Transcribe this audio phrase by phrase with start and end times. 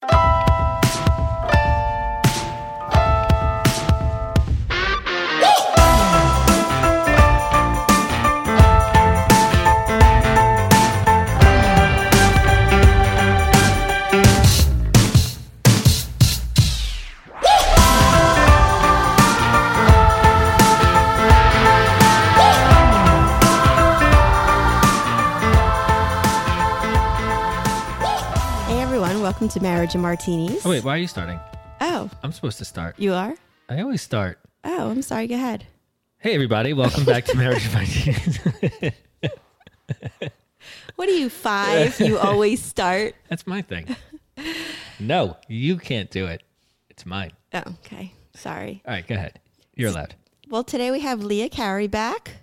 [0.00, 0.37] Hey
[29.38, 30.66] welcome to Marriage and Martinis.
[30.66, 31.38] Oh wait, why are you starting?
[31.80, 32.98] Oh, I'm supposed to start.
[32.98, 33.36] you are?
[33.68, 34.40] I always start.
[34.64, 35.28] Oh, I'm sorry.
[35.28, 35.64] Go ahead.
[36.18, 38.92] Hey everybody, welcome back to Marriage and Martinis.
[40.96, 42.00] What are you, five?
[42.00, 43.14] you always start.
[43.28, 43.94] That's my thing.
[44.98, 46.42] No, you can't do it.
[46.90, 47.30] It's mine.
[47.54, 48.12] Oh, okay.
[48.34, 48.82] Sorry.
[48.84, 49.38] All right, go ahead.
[49.76, 50.16] You're allowed.
[50.48, 52.38] Well, today we have Leah Carey back.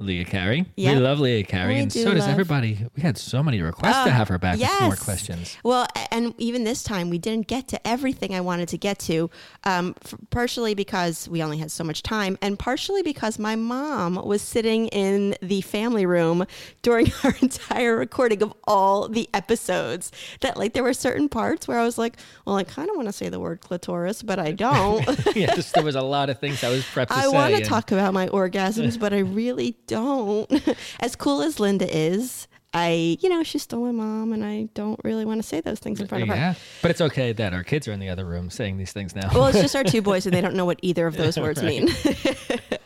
[0.00, 0.64] Leah Carey.
[0.76, 0.92] Yeah.
[0.94, 2.78] We love Leah Carey, We and do so does love- everybody.
[2.94, 5.02] We had so many requests to Oh, have her back with more yes.
[5.02, 5.56] questions.
[5.64, 9.00] Well, a- and even this time, we didn't get to everything I wanted to get
[9.00, 9.28] to,
[9.64, 14.14] um, f- partially because we only had so much time, and partially because my mom
[14.24, 16.46] was sitting in the family room
[16.82, 20.12] during our entire recording of all the episodes.
[20.42, 23.08] That, like, there were certain parts where I was like, well, I kind of want
[23.08, 25.04] to say the word clitoris, but I don't.
[25.34, 27.28] just, there was a lot of things I was prepped to I say.
[27.30, 30.50] want to and- talk about my orgasms, but I really don't.
[31.00, 35.00] as cool as Linda is, I, you know, she's still my mom, and I don't
[35.02, 36.34] really want to say those things in front of her.
[36.34, 39.16] Yeah, but it's okay that our kids are in the other room saying these things
[39.16, 39.30] now.
[39.32, 41.62] Well, it's just our two boys, and they don't know what either of those words
[41.62, 41.88] mean.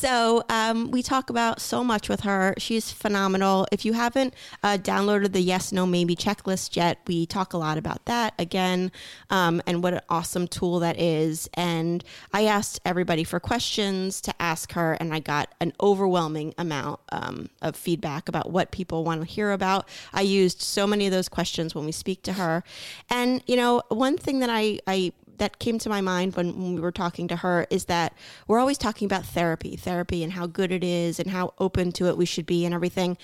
[0.00, 2.54] so um, we talk about so much with her.
[2.56, 3.66] She's phenomenal.
[3.70, 7.76] If you haven't uh, downloaded the Yes, No, Maybe checklist yet, we talk a lot
[7.76, 8.92] about that again,
[9.28, 11.50] um, and what an awesome tool that is.
[11.52, 12.02] And
[12.32, 17.50] I asked everybody for questions to ask her, and I got an overwhelming amount um,
[17.60, 19.86] of feedback about what people want to hear about.
[20.14, 22.64] I used so many of those questions when we speak to her,
[23.10, 26.74] and you know, one thing that I I that came to my mind when, when
[26.74, 28.12] we were talking to her is that
[28.46, 32.06] we're always talking about therapy, therapy and how good it is and how open to
[32.08, 33.16] it we should be and everything.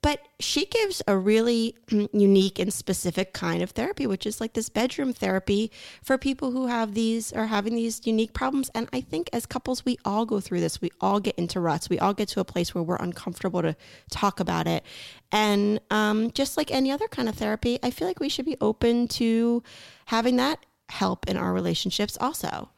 [0.00, 1.74] But she gives a really
[2.12, 6.68] unique and specific kind of therapy, which is like this bedroom therapy for people who
[6.68, 8.70] have these or having these unique problems.
[8.72, 10.80] And I think as couples, we all go through this.
[10.80, 11.90] We all get into ruts.
[11.90, 13.74] We all get to a place where we're uncomfortable to
[14.10, 14.84] talk about it.
[15.32, 18.56] And um, just like any other kind of therapy, I feel like we should be
[18.60, 19.64] open to
[20.06, 22.70] having that help in our relationships also.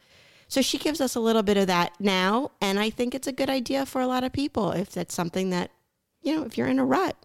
[0.48, 2.50] So she gives us a little bit of that now.
[2.60, 5.50] And I think it's a good idea for a lot of people if that's something
[5.50, 5.70] that,
[6.22, 7.16] you know, if you're in a rut,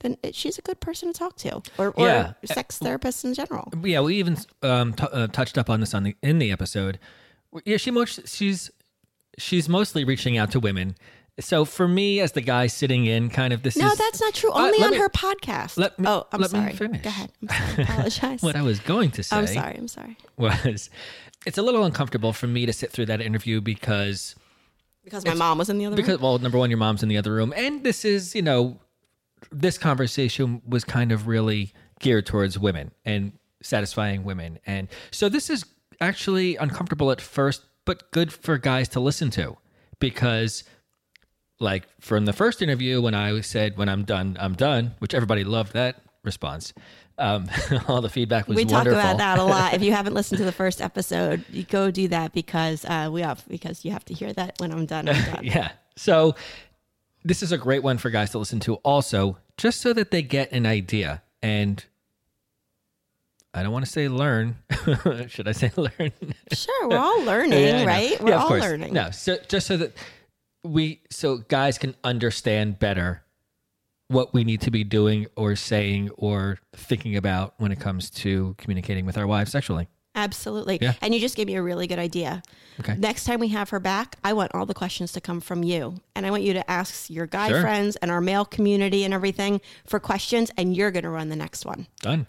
[0.00, 2.32] then it, she's a good person to talk to or, or Yeah.
[2.44, 3.72] sex therapists in general.
[3.82, 6.98] yeah, we even um, t- uh, touched up on this on the in the episode.
[7.64, 8.70] Yeah, she most she's
[9.38, 10.94] she's mostly reaching out to women.
[11.40, 14.34] So for me, as the guy sitting in, kind of this No, is that's not
[14.34, 14.50] true.
[14.50, 15.76] Uh, Only on me- her podcast.
[15.78, 16.72] let me- oh, I'm let me sorry.
[16.72, 17.02] finish.
[17.02, 17.30] Go ahead.
[17.42, 17.78] I'm sorry.
[17.78, 18.42] I apologize.
[18.42, 19.36] what I was going to say.
[19.36, 19.76] I'm sorry.
[19.76, 20.16] I'm sorry.
[20.36, 20.90] Was
[21.46, 24.34] it's a little uncomfortable for me to sit through that interview because
[25.04, 26.04] Because my mom was in the other room.
[26.04, 28.80] because well, number one, your mom's in the other room, and this is you know,
[29.52, 33.32] this conversation was kind of really geared towards women and
[33.62, 35.64] satisfying women, and so this is
[36.00, 39.56] actually uncomfortable at first, but good for guys to listen to
[40.00, 40.64] because.
[41.60, 45.42] Like from the first interview, when I said, "When I'm done, I'm done," which everybody
[45.44, 46.72] loved that response.
[47.18, 47.48] Um,
[47.88, 49.00] all the feedback was we talk wonderful.
[49.00, 49.74] about that a lot.
[49.78, 53.22] If you haven't listened to the first episode, you go do that because uh, we
[53.22, 55.08] have because you have to hear that when I'm done.
[55.08, 55.40] I'm done.
[55.44, 55.70] Yeah.
[55.96, 56.36] So
[57.24, 60.22] this is a great one for guys to listen to also, just so that they
[60.22, 61.22] get an idea.
[61.42, 61.84] And
[63.52, 64.56] I don't want to say learn.
[65.28, 66.12] Should I say learn?
[66.52, 68.20] Sure, we're all learning, Yeah, right?
[68.22, 68.60] We're Yeah, of all course.
[68.62, 68.92] learning.
[68.94, 69.96] No, so just so that
[70.64, 73.22] we so guys can understand better
[74.08, 78.54] what we need to be doing or saying or thinking about when it comes to
[78.58, 79.86] communicating with our wives sexually.
[80.14, 80.78] Absolutely.
[80.80, 80.94] Yeah.
[81.00, 82.42] And you just gave me a really good idea.
[82.80, 82.96] Okay.
[82.96, 86.00] Next time we have her back, I want all the questions to come from you.
[86.16, 87.60] And I want you to ask your guy Sure.
[87.60, 91.36] friends and our male community and everything for questions, and you're going to run the
[91.36, 91.86] next one.
[92.00, 92.26] Done.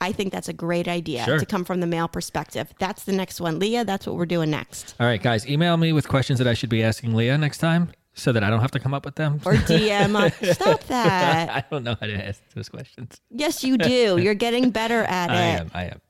[0.00, 1.38] I think that's a great idea Sure.
[1.38, 2.72] to come from the male perspective.
[2.78, 3.58] That's the next one.
[3.58, 4.94] Leah, that's what we're doing next.
[5.00, 7.90] All right, guys, email me with questions that I should be asking Leah next time
[8.14, 9.40] so that I don't have to come up with them?
[9.44, 10.30] Or DM on.
[10.54, 11.50] Stop that.
[11.54, 13.20] I don't know how to ask those questions.
[13.30, 14.18] Yes, you do.
[14.18, 15.36] You're getting better at I it.
[15.36, 15.70] I am.
[15.74, 16.00] I am.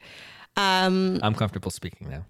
[0.56, 2.24] Um, I'm comfortable speaking now.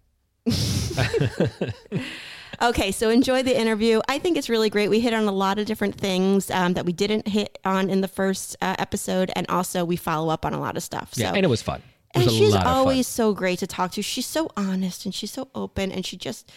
[2.60, 4.00] Okay, so enjoy the interview.
[4.08, 4.90] I think it's really great.
[4.90, 8.00] We hit on a lot of different things um, that we didn't hit on in
[8.00, 11.14] the first uh, episode, and also we follow up on a lot of stuff.
[11.14, 11.22] So.
[11.22, 11.80] Yeah, and it was fun.
[12.14, 12.76] It and was she's lot of fun.
[12.76, 14.02] always so great to talk to.
[14.02, 16.50] She's so honest and she's so open, and she just,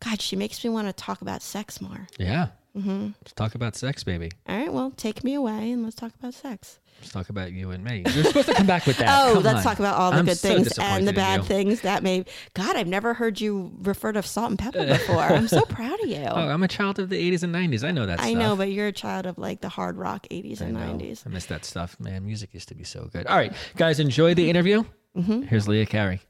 [0.00, 2.06] God, she makes me want to talk about sex more.
[2.18, 2.48] Yeah.
[2.76, 3.08] Mm-hmm.
[3.20, 4.30] Let's talk about sex, baby.
[4.48, 6.78] All right, well, take me away and let's talk about sex.
[7.00, 8.04] Let's talk about you and me.
[8.14, 9.08] You're supposed to come back with that.
[9.12, 9.62] Oh, Come let's on.
[9.62, 12.24] talk about all the I'm good so things and the bad things that may.
[12.54, 15.18] God, I've never heard you refer to Salt-N-Pepa before.
[15.20, 16.22] I'm so proud of you.
[16.32, 17.82] Oh, I'm a child of the 80s and 90s.
[17.84, 18.38] I know that I stuff.
[18.38, 20.80] know, but you're a child of like the hard rock 80s I and know.
[20.80, 21.26] 90s.
[21.26, 22.24] I miss that stuff, man.
[22.24, 23.26] Music used to be so good.
[23.26, 24.84] All right, guys, enjoy the interview.
[25.16, 25.42] Mm-hmm.
[25.42, 26.20] Here's Leah Carey.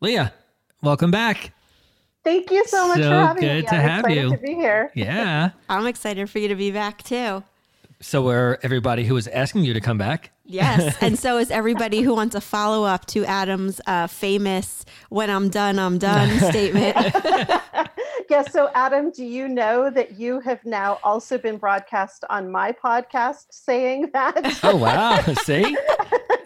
[0.00, 0.32] Leah,
[0.82, 1.52] welcome back.
[2.24, 3.68] Thank you so much So for having good me.
[3.68, 4.30] to I'm have excited you.
[4.30, 4.90] to be here.
[4.94, 5.50] Yeah.
[5.68, 7.44] I'm excited for you to be back too.
[8.00, 10.30] So, are everybody who was asking you to come back?
[10.44, 10.96] Yes.
[11.00, 15.48] and so is everybody who wants a follow up to Adam's uh, famous when I'm
[15.48, 16.96] done, I'm done statement.
[18.30, 18.52] Yes.
[18.52, 23.44] So, Adam, do you know that you have now also been broadcast on my podcast
[23.50, 24.60] saying that?
[24.64, 25.20] Oh, wow.
[25.44, 25.76] See?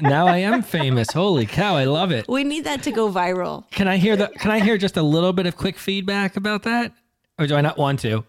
[0.01, 1.13] Now I am famous.
[1.13, 1.77] Holy cow.
[1.77, 2.27] I love it.
[2.29, 3.71] we need that to go viral.
[3.71, 6.65] Can I hear the can I hear just a little bit of quick feedback about
[6.65, 6.93] that?
[7.39, 8.25] Or do I not want to?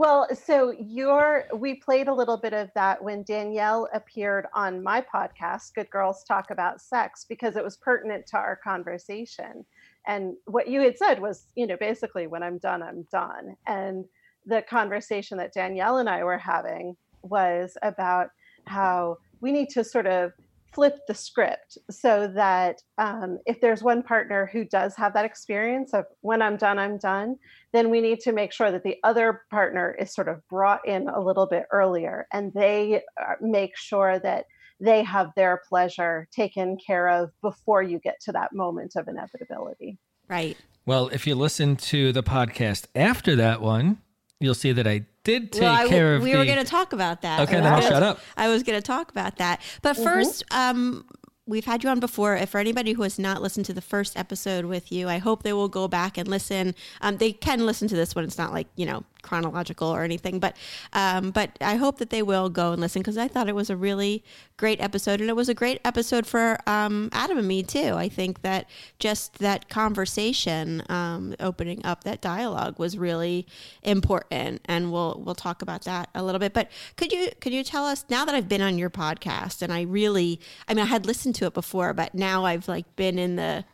[0.00, 5.02] Well, so you're, we played a little bit of that when Danielle appeared on my
[5.02, 9.62] podcast, Good Girls Talk About Sex, because it was pertinent to our conversation.
[10.06, 13.56] And what you had said was, you know, basically, when I'm done, I'm done.
[13.66, 14.06] And
[14.46, 18.30] the conversation that Danielle and I were having was about
[18.64, 20.32] how we need to sort of
[20.72, 25.92] flip the script so that um, if there's one partner who does have that experience
[25.92, 27.36] of when I'm done, I'm done,
[27.72, 31.08] then we need to make sure that the other partner is sort of brought in
[31.08, 34.46] a little bit earlier and they uh, make sure that
[34.80, 39.98] they have their pleasure taken care of before you get to that moment of inevitability.
[40.28, 40.56] Right.
[40.86, 43.98] well, if you listen to the podcast after that one,
[44.40, 46.64] you'll see that I did take well, I- care of we the were going to
[46.64, 47.40] talk about that.
[47.40, 48.20] Okay, We then I'll gonna- shut up.
[48.36, 49.60] I was going to talk about that.
[49.82, 51.04] But 1st um,
[51.46, 52.36] we've had you on before.
[52.36, 55.42] If for anybody who has not listened to the first episode with you, I hope
[55.42, 56.74] they will go back and listen.
[57.02, 58.24] Um, they can listen to this one.
[58.24, 60.56] It's not like you know chronological or anything, but
[60.92, 63.70] um, but I hope that they will go and listen because I thought it was
[63.70, 64.24] a really
[64.56, 67.94] great episode, and it was a great episode for um, Adam and me too.
[67.94, 68.68] I think that
[68.98, 73.46] just that conversation, um, opening up that dialogue, was really
[73.82, 76.52] important, and we'll we'll talk about that a little bit.
[76.52, 79.72] But could you could you tell us now that I've been on your podcast and
[79.72, 83.18] I really, I mean, I had listened to it before, but now I've like been
[83.18, 83.64] in the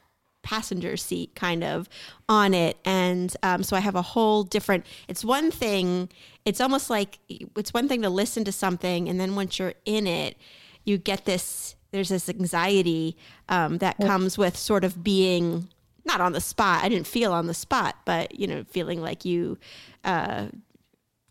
[0.46, 1.88] passenger seat kind of
[2.28, 2.78] on it.
[2.84, 6.08] And um, so i have a whole different it's one thing
[6.44, 10.06] it's almost like it's one thing to listen to something and then once you're in
[10.06, 10.37] it
[10.84, 13.16] you get this there's this anxiety
[13.48, 15.69] um, that comes with sort of being
[16.04, 16.84] not on the spot.
[16.84, 19.58] I didn't feel on the spot but you know feeling like you
[20.04, 20.46] uh,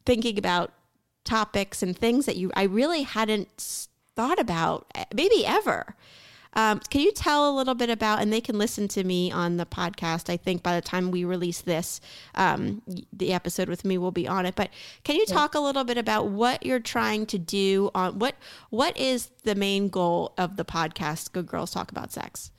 [0.05, 0.73] thinking about
[1.23, 5.95] topics and things that you i really hadn't thought about eh, maybe ever
[6.55, 9.57] um, can you tell a little bit about, and they can listen to me on
[9.57, 10.29] the podcast.
[10.29, 11.99] I think by the time we release this,
[12.35, 12.81] um,
[13.11, 14.55] the episode with me will be on it.
[14.55, 14.69] But
[15.03, 18.35] can you talk a little bit about what you're trying to do on what
[18.69, 21.31] what is the main goal of the podcast?
[21.31, 22.51] Good Girls Talk About Sex.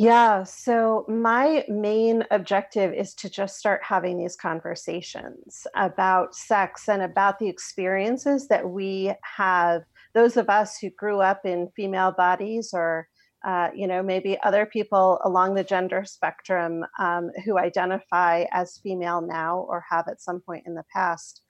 [0.00, 0.44] Yeah.
[0.44, 7.38] So, my main objective is to just start having these conversations about sex and about
[7.38, 9.82] the experiences that we have,
[10.14, 13.08] those of us who grew up in female bodies or
[13.42, 19.22] uh, you know, maybe other people along the gender spectrum um, who identify as female
[19.22, 21.40] now or have at some point in the past,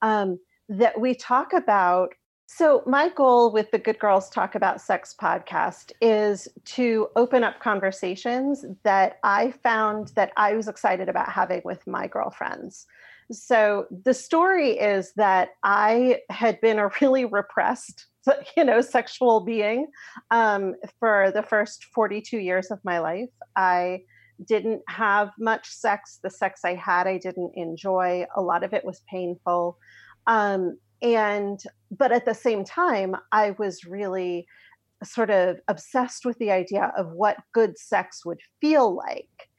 [0.00, 0.38] um,
[0.70, 2.14] that we talk about
[2.46, 7.58] so, my goal with the Good Girls Talk About Sex podcast is to open up
[7.58, 12.86] conversations that I found that I was excited about having with my girlfriends.
[13.32, 18.06] So, the story is that I had been a really repressed,
[18.56, 19.86] you know, sexual being
[20.30, 23.30] um, for the first 42 years of my life.
[23.56, 24.02] I
[24.46, 26.18] didn't have much sex.
[26.22, 28.26] The sex I had, I didn't enjoy.
[28.36, 29.78] A lot of it was painful.
[30.26, 34.46] Um, and but at the same time i was really
[35.02, 39.50] sort of obsessed with the idea of what good sex would feel like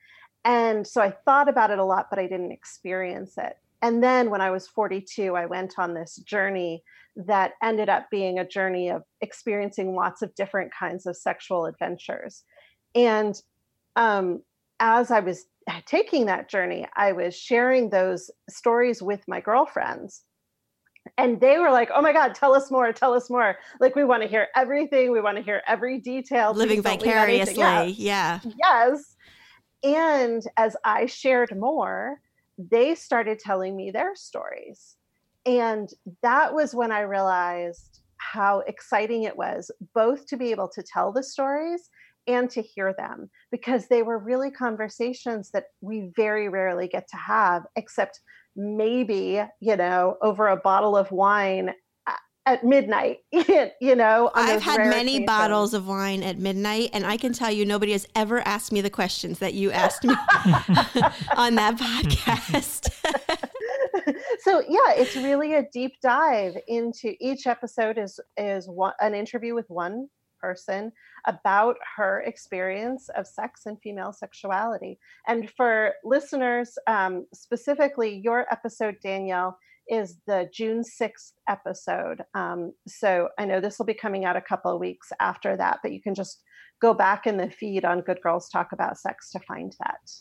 [0.45, 4.29] and so i thought about it a lot but i didn't experience it and then
[4.29, 6.83] when i was 42 i went on this journey
[7.15, 12.43] that ended up being a journey of experiencing lots of different kinds of sexual adventures
[12.95, 13.41] and
[13.95, 14.41] um,
[14.79, 15.45] as i was
[15.85, 20.23] taking that journey, I was sharing those stories with my girlfriends.
[21.17, 23.57] And they were like, oh my God, tell us more, tell us more.
[23.79, 25.11] Like, we want to hear everything.
[25.11, 26.53] We want to hear every detail.
[26.53, 27.91] Living vicariously.
[27.91, 28.39] Yeah.
[28.43, 29.14] Yes.
[29.83, 32.19] And as I shared more,
[32.57, 34.95] they started telling me their stories.
[35.45, 35.89] And
[36.23, 41.11] that was when I realized how exciting it was both to be able to tell
[41.11, 41.89] the stories
[42.27, 47.17] and to hear them because they were really conversations that we very rarely get to
[47.17, 48.21] have, except
[48.55, 51.71] maybe, you know, over a bottle of wine
[52.45, 54.31] at midnight, you know.
[54.35, 55.25] I've had many occasions.
[55.25, 58.81] bottles of wine at midnight, and I can tell you nobody has ever asked me
[58.81, 60.13] the questions that you asked me
[61.35, 62.91] on that podcast.
[64.39, 69.55] so yeah, it's really a deep dive into each episode is is one, an interview
[69.55, 70.07] with one
[70.39, 70.91] person
[71.25, 74.99] about her experience of sex and female sexuality.
[75.27, 79.57] And for listeners, um, specifically, your episode, Danielle,
[79.89, 82.23] is the June 6th episode.
[82.33, 85.79] Um, so I know this will be coming out a couple of weeks after that,
[85.81, 86.41] but you can just
[86.81, 90.11] go back in the feed on Good Girls Talk About Sex to find that.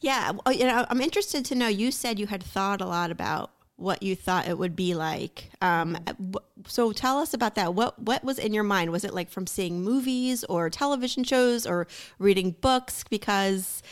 [0.00, 1.68] Yeah, you know, I'm interested to know.
[1.68, 5.50] You said you had thought a lot about what you thought it would be like.
[5.60, 5.98] Um,
[6.66, 7.74] so tell us about that.
[7.74, 8.90] What what was in your mind?
[8.90, 11.86] Was it like from seeing movies or television shows or
[12.18, 13.04] reading books?
[13.08, 13.82] Because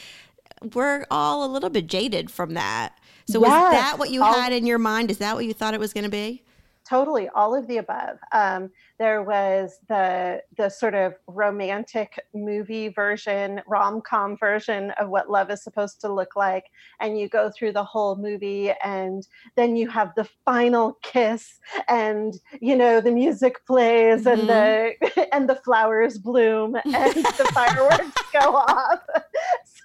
[0.74, 2.98] we're all a little bit jaded from that.
[3.30, 5.10] So yes, was that what you all, had in your mind?
[5.10, 6.42] Is that what you thought it was going to be?
[6.88, 8.18] Totally, all of the above.
[8.32, 15.30] Um, there was the the sort of romantic movie version, rom com version of what
[15.30, 16.64] love is supposed to look like,
[16.98, 22.40] and you go through the whole movie, and then you have the final kiss, and
[22.60, 24.40] you know the music plays, mm-hmm.
[24.40, 29.00] and the and the flowers bloom, and the fireworks go off.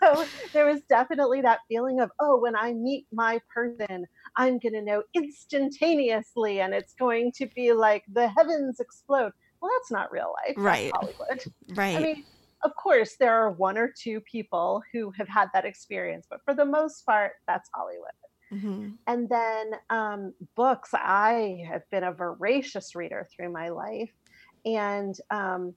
[0.06, 4.06] So there was definitely that feeling of, oh, when I meet my person,
[4.38, 9.32] I'm going to know instantaneously, and it's going to be like the heavens explode.
[9.62, 10.56] Well, that's not real life.
[10.58, 10.92] Right.
[10.94, 11.44] Hollywood.
[11.70, 11.98] Right.
[11.98, 12.24] I mean,
[12.64, 16.54] of course, there are one or two people who have had that experience, but for
[16.54, 18.06] the most part, that's Hollywood.
[18.54, 18.90] Mm-hmm.
[19.08, 24.12] And then um, books, I have been a voracious reader through my life.
[24.66, 25.74] And um,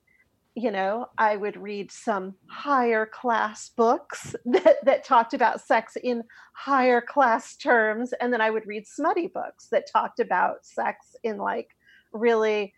[0.59, 6.25] you know, I would read some higher class books that, that talked about sex in
[6.53, 8.13] higher class terms.
[8.21, 11.69] And then I would read smutty books that talked about sex in like
[12.13, 12.75] really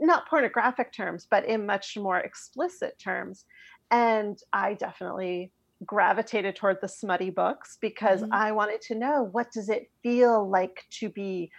[0.00, 3.44] not pornographic terms, but in much more explicit terms.
[3.90, 5.52] And I definitely
[5.86, 8.32] gravitated toward the smutty books because mm-hmm.
[8.32, 11.50] I wanted to know what does it feel like to be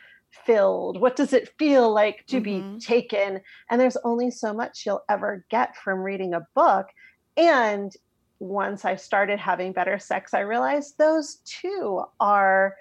[0.45, 1.00] filled?
[1.00, 2.75] What does it feel like to mm-hmm.
[2.75, 3.41] be taken?
[3.69, 6.88] And there's only so much you'll ever get from reading a book.
[7.38, 7.93] And
[8.39, 12.75] once I started having better sex, I realized those too are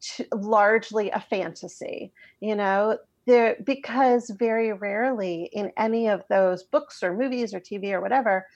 [0.00, 2.12] t- largely a fantasy.
[2.40, 7.92] You know, there because very rarely in any of those books or movies or TV
[7.92, 8.46] or whatever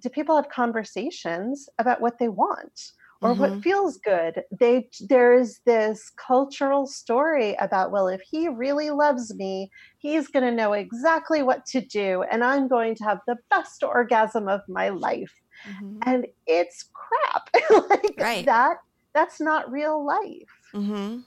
[0.00, 3.40] do people have conversations about what they want or mm-hmm.
[3.40, 9.70] what feels good they there's this cultural story about well if he really loves me
[9.98, 13.82] he's going to know exactly what to do and i'm going to have the best
[13.82, 15.32] orgasm of my life
[15.68, 15.98] mm-hmm.
[16.06, 17.48] and it's crap
[17.90, 18.44] like right.
[18.44, 18.78] that
[19.14, 21.18] that's not real life mm-hmm.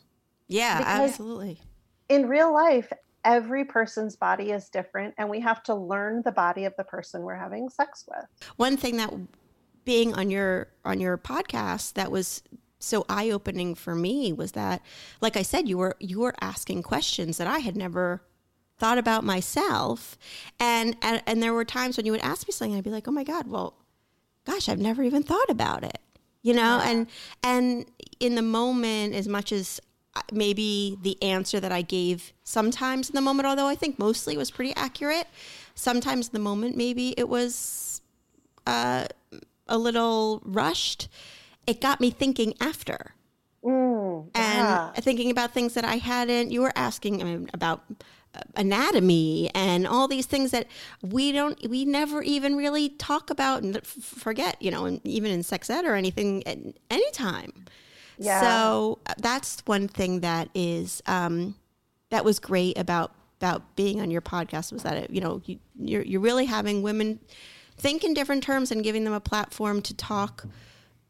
[0.47, 1.59] yeah because absolutely
[2.09, 2.91] in real life
[3.23, 7.21] every person's body is different and we have to learn the body of the person
[7.21, 8.25] we're having sex with
[8.57, 9.13] one thing that
[9.85, 12.43] being on your on your podcast that was
[12.79, 14.81] so eye-opening for me was that
[15.21, 18.23] like I said you were you were asking questions that I had never
[18.77, 20.17] thought about myself
[20.59, 23.07] and and, and there were times when you would ask me something I'd be like
[23.07, 23.75] oh my god well
[24.45, 25.99] gosh I've never even thought about it
[26.41, 26.89] you know yeah.
[26.89, 27.07] and
[27.43, 27.85] and
[28.19, 29.79] in the moment as much as
[30.15, 34.35] uh, maybe the answer that I gave sometimes in the moment although I think mostly
[34.37, 35.27] was pretty accurate
[35.75, 38.01] sometimes in the moment maybe it was
[38.65, 39.05] uh
[39.71, 41.07] a little rushed,
[41.65, 43.15] it got me thinking after.
[43.63, 44.91] Mm, yeah.
[44.93, 47.83] And thinking about things that I hadn't, you were asking about
[48.33, 50.67] uh, anatomy and all these things that
[51.01, 55.69] we don't, we never even really talk about and forget, you know, even in sex
[55.69, 56.57] ed or anything, at
[56.89, 57.51] any time.
[58.17, 58.41] Yeah.
[58.41, 61.55] So uh, that's one thing that is, um,
[62.09, 65.59] that was great about, about being on your podcast was that, it, you know, you,
[65.79, 67.19] you're, you're really having women
[67.81, 70.45] think in different terms and giving them a platform to talk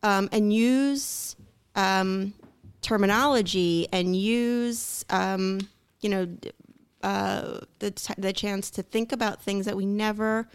[0.04, 1.36] um, and use
[1.75, 2.34] um,
[2.82, 5.60] terminology and use um,
[6.00, 6.28] you know
[7.04, 10.48] uh, the t- the chance to think about things that we never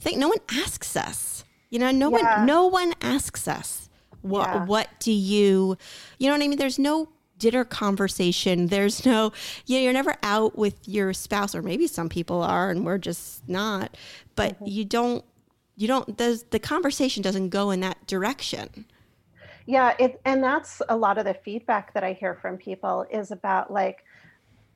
[0.00, 0.18] think.
[0.18, 1.44] No one asks us.
[1.70, 2.38] You know, no yeah.
[2.38, 3.90] one no one asks us
[4.22, 4.64] What yeah.
[4.64, 5.76] what do you
[6.18, 6.58] you know what I mean?
[6.58, 7.08] There's no
[7.38, 8.68] dinner conversation.
[8.68, 9.32] There's no,
[9.66, 12.98] you know, you're never out with your spouse, or maybe some people are, and we're
[12.98, 13.96] just not.
[14.34, 14.66] But mm-hmm.
[14.66, 15.24] you don't,
[15.76, 16.18] you don't.
[16.18, 18.86] The the conversation doesn't go in that direction.
[19.66, 23.32] Yeah, it, and that's a lot of the feedback that I hear from people is
[23.32, 24.04] about like,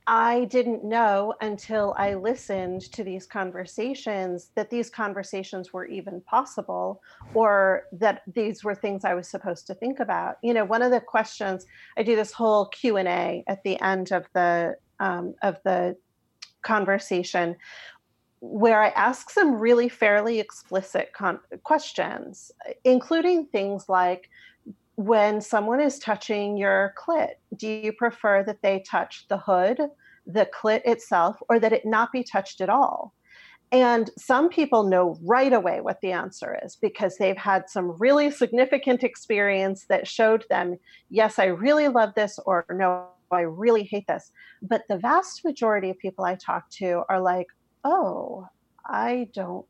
[0.05, 7.01] I didn't know until I listened to these conversations that these conversations were even possible
[7.33, 10.35] or that these were things I was supposed to think about.
[10.43, 11.65] You know, one of the questions
[11.97, 15.95] I do this whole Q&A at the end of the um, of the
[16.63, 17.55] conversation
[18.41, 22.51] where I ask some really fairly explicit con- questions,
[22.83, 24.29] including things like
[24.95, 29.79] when someone is touching your clit, do you prefer that they touch the hood,
[30.25, 33.13] the clit itself, or that it not be touched at all?
[33.71, 38.29] And some people know right away what the answer is because they've had some really
[38.29, 40.77] significant experience that showed them,
[41.09, 44.31] yes, I really love this, or no, I really hate this.
[44.61, 47.47] But the vast majority of people I talk to are like,
[47.83, 48.47] oh,
[48.85, 49.65] I don't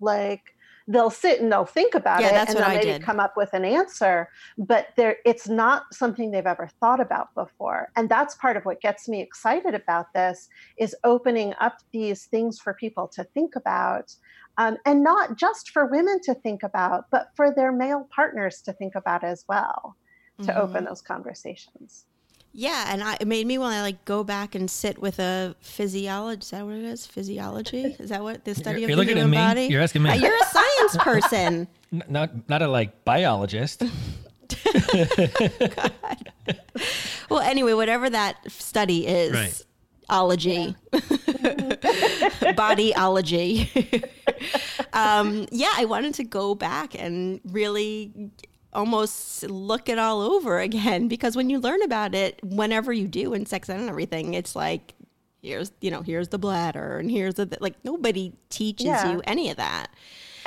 [0.00, 0.54] like
[0.90, 3.64] they'll sit and they'll think about yeah, it and they'll maybe come up with an
[3.64, 7.90] answer but there it's not something they've ever thought about before.
[7.96, 10.48] And that's part of what gets me excited about this
[10.78, 14.14] is opening up these things for people to think about
[14.58, 18.72] um, and not just for women to think about but for their male partners to
[18.72, 19.96] think about as well
[20.42, 20.60] to mm-hmm.
[20.60, 22.06] open those conversations
[22.52, 25.54] yeah, and I, it made me want to like go back and sit with a
[25.60, 26.40] physiology.
[26.40, 27.06] Is that what it is?
[27.06, 27.96] Physiology?
[27.98, 29.66] Is that what the study you're, of you're the human body?
[29.66, 30.10] You're asking me.
[30.10, 31.68] Uh, you're a science person.
[32.08, 33.82] not not a like biologist.
[37.30, 39.62] well, anyway, whatever that study is, right.
[40.08, 41.00] ology, yeah.
[42.58, 44.04] bodyology.
[44.92, 48.32] um, yeah, I wanted to go back and really
[48.72, 53.34] almost look it all over again because when you learn about it whenever you do
[53.34, 54.94] in sex ed and everything it's like
[55.42, 59.12] here's you know here's the bladder and here's the like nobody teaches yeah.
[59.12, 59.88] you any of that.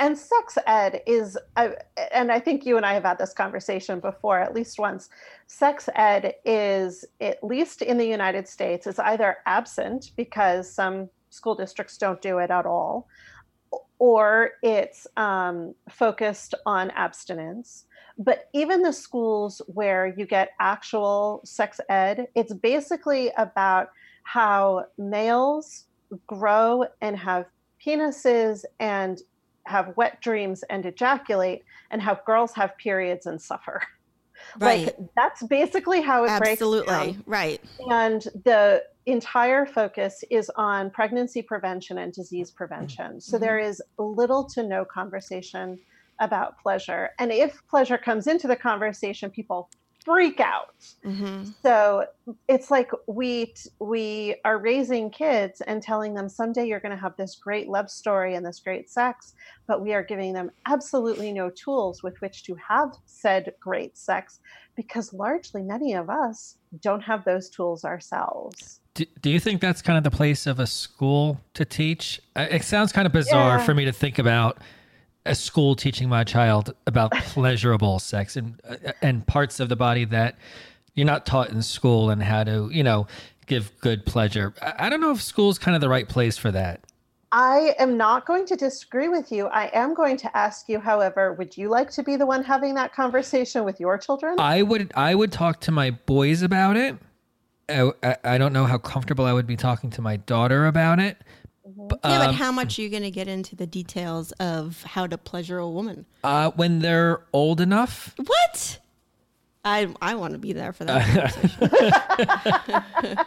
[0.00, 1.70] And sex ed is uh,
[2.12, 5.08] and i think you and i have had this conversation before at least once.
[5.46, 11.54] Sex ed is at least in the united states is either absent because some school
[11.54, 13.08] districts don't do it at all
[13.98, 17.86] or it's um, focused on abstinence
[18.18, 23.90] but even the schools where you get actual sex ed, it's basically about
[24.22, 25.86] how males
[26.26, 27.46] grow and have
[27.84, 29.22] penises and
[29.66, 33.82] have wet dreams and ejaculate, and how girls have periods and suffer.
[34.58, 34.86] Right.
[34.86, 36.86] Like that's basically how it Absolutely.
[36.86, 37.24] breaks down.
[37.26, 37.60] Right.
[37.88, 43.20] And the entire focus is on pregnancy prevention and disease prevention.
[43.20, 43.44] So mm-hmm.
[43.44, 45.78] there is little to no conversation
[46.20, 47.10] about pleasure.
[47.18, 49.68] And if pleasure comes into the conversation, people
[50.04, 50.74] freak out.
[51.04, 51.44] Mm-hmm.
[51.62, 52.04] So
[52.46, 57.16] it's like we we are raising kids and telling them someday you're going to have
[57.16, 59.34] this great love story and this great sex,
[59.66, 64.40] but we are giving them absolutely no tools with which to have said great sex
[64.76, 68.80] because largely many of us don't have those tools ourselves.
[68.94, 72.20] Do, do you think that's kind of the place of a school to teach?
[72.36, 73.64] It sounds kind of bizarre yeah.
[73.64, 74.58] for me to think about
[75.26, 80.04] a school teaching my child about pleasurable sex and uh, and parts of the body
[80.04, 80.36] that
[80.94, 83.06] you're not taught in school and how to you know
[83.46, 84.54] give good pleasure.
[84.62, 86.80] I don't know if school's kind of the right place for that.
[87.30, 89.46] I am not going to disagree with you.
[89.46, 92.76] I am going to ask you, however, would you like to be the one having
[92.76, 94.36] that conversation with your children?
[94.38, 94.92] I would.
[94.94, 96.96] I would talk to my boys about it.
[97.68, 101.16] I, I don't know how comfortable I would be talking to my daughter about it
[101.66, 101.80] Mm-hmm.
[101.80, 105.06] Yeah, but um, how much are you going to get into the details of how
[105.06, 106.04] to pleasure a woman?
[106.22, 108.14] Uh, when they're old enough.
[108.18, 108.80] What?
[109.64, 111.34] I I want to be there for that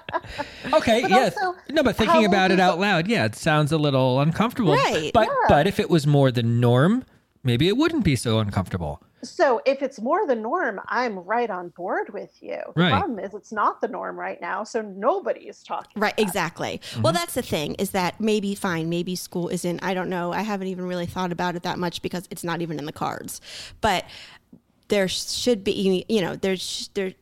[0.73, 1.30] okay, but yeah.
[1.71, 4.73] No, but thinking about it out loud, yeah, it sounds a little uncomfortable.
[4.73, 5.12] Right.
[5.13, 5.34] But yeah.
[5.50, 7.06] but if it was more the norm,
[7.43, 9.02] maybe it wouldn't be so uncomfortable.
[9.23, 12.60] So if it's more the norm, I'm right on board with you.
[12.75, 12.91] The right.
[12.91, 15.99] problem is it's not the norm right now, so nobody is talking.
[15.99, 16.82] Right, exactly.
[16.91, 17.01] Mm-hmm.
[17.01, 19.84] Well, that's the thing is that maybe fine, maybe school isn't.
[19.84, 20.34] I don't know.
[20.34, 22.91] I haven't even really thought about it that much because it's not even in the
[22.91, 23.41] cards.
[23.82, 24.06] But
[24.89, 27.13] there should be, you know, there's there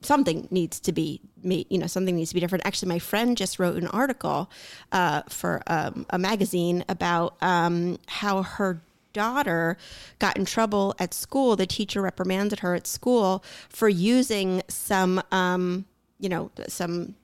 [0.00, 3.58] something needs to be you know something needs to be different actually my friend just
[3.58, 4.50] wrote an article
[4.92, 8.80] uh, for um, a magazine about um, how her
[9.12, 9.76] daughter
[10.18, 11.56] got in trouble at school.
[11.56, 15.86] The teacher reprimanded her at school for using some, um,
[16.18, 17.14] you know, some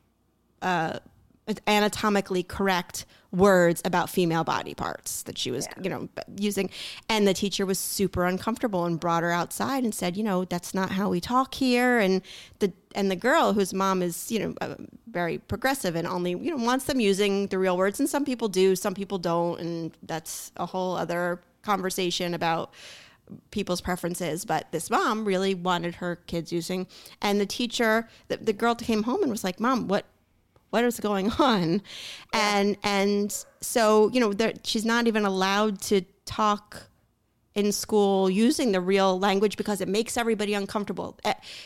[0.62, 0.98] uh,
[1.66, 5.82] anatomically correct words about female body parts that she was, yeah.
[5.82, 6.70] you know, using.
[7.08, 10.72] And the teacher was super uncomfortable and brought her outside and said, you know, that's
[10.72, 11.98] not how we talk here.
[11.98, 12.22] And
[12.58, 14.74] the and the girl whose mom is, you know, uh,
[15.10, 18.00] very progressive and only, you know, wants them using the real words.
[18.00, 22.72] And some people do, some people don't, and that's a whole other conversation about
[23.50, 26.86] people's preferences but this mom really wanted her kids using
[27.20, 30.06] and the teacher the, the girl came home and was like mom what
[30.70, 31.82] what is going on?
[32.34, 32.58] Yeah.
[32.58, 36.84] and and so you know she's not even allowed to talk
[37.54, 41.18] in school using the real language because it makes everybody uncomfortable.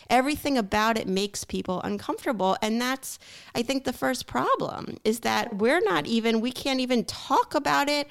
[0.08, 3.18] Everything about it makes people uncomfortable and that's
[3.54, 7.88] i think the first problem is that we're not even we can't even talk about
[7.88, 8.08] it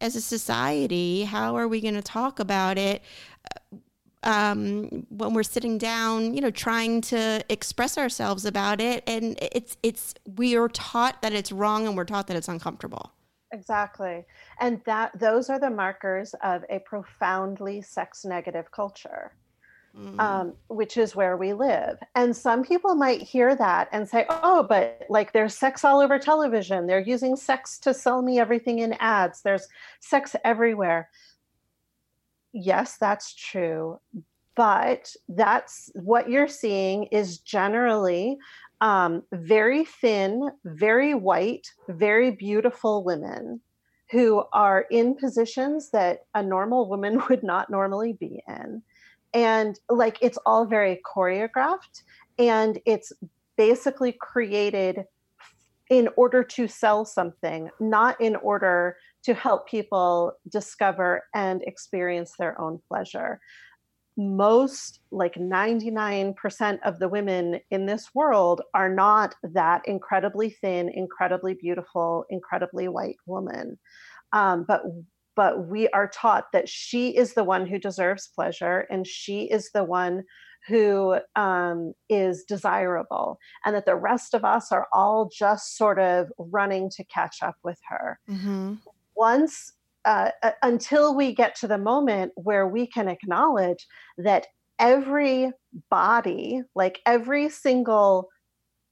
[0.00, 3.02] as a society how are we going to talk about it
[4.22, 9.76] um, when we're sitting down, you know, trying to express ourselves about it, and it's
[9.82, 13.12] it's we are taught that it's wrong, and we're taught that it's uncomfortable.
[13.52, 14.24] Exactly,
[14.60, 19.32] and that those are the markers of a profoundly sex negative culture.
[19.98, 20.20] Mm.
[20.20, 21.98] Um, which is where we live.
[22.14, 26.20] And some people might hear that and say, oh, but like there's sex all over
[26.20, 26.86] television.
[26.86, 29.42] They're using sex to sell me everything in ads.
[29.42, 29.66] There's
[29.98, 31.08] sex everywhere
[32.52, 34.00] yes, that's true.
[34.54, 38.38] But that's what you're seeing is generally
[38.80, 43.60] um, very thin, very white, very beautiful women
[44.10, 48.82] who are in positions that a normal woman would not normally be in.
[49.34, 52.02] And like it's all very choreographed
[52.38, 53.12] and it's
[53.56, 55.04] basically created
[55.90, 62.60] in order to sell something, not in order to help people discover and experience their
[62.60, 63.40] own pleasure.
[64.16, 71.54] Most, like 99% of the women in this world, are not that incredibly thin, incredibly
[71.54, 73.78] beautiful, incredibly white woman.
[74.32, 74.82] Um, but
[75.38, 79.70] but we are taught that she is the one who deserves pleasure and she is
[79.72, 80.24] the one
[80.66, 86.26] who um, is desirable, and that the rest of us are all just sort of
[86.36, 88.18] running to catch up with her.
[88.28, 88.74] Mm-hmm
[89.18, 89.72] once
[90.04, 94.46] uh, uh, until we get to the moment where we can acknowledge that
[94.78, 95.50] every
[95.90, 98.28] body, like every single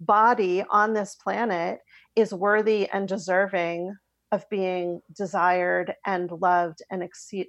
[0.00, 1.78] body on this planet,
[2.16, 3.94] is worthy and deserving
[4.36, 7.02] of being desired and loved and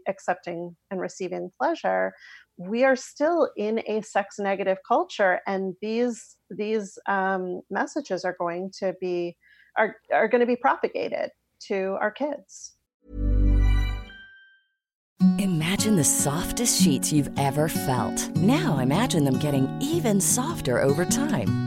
[0.08, 2.14] accepting and receiving pleasure
[2.58, 8.72] we are still in a sex negative culture and these these um, messages are going
[8.80, 9.38] to be
[9.78, 11.30] are, are going to be propagated
[11.68, 12.74] to our kids.
[15.40, 18.36] Imagine the softest sheets you've ever felt.
[18.36, 21.67] Now imagine them getting even softer over time.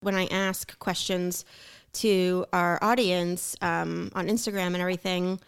[0.00, 1.44] when I ask questions
[1.92, 5.40] to our audience um, on Instagram and everything,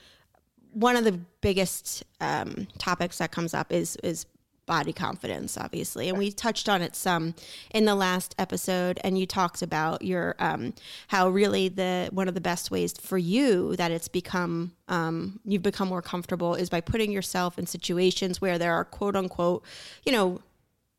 [0.73, 4.27] one of the biggest um, topics that comes up is is
[4.65, 7.35] body confidence, obviously, and we touched on it some
[7.75, 8.99] in the last episode.
[9.03, 10.75] And you talked about your um,
[11.09, 15.63] how really the one of the best ways for you that it's become um, you've
[15.63, 19.65] become more comfortable is by putting yourself in situations where there are quote unquote,
[20.05, 20.41] you know,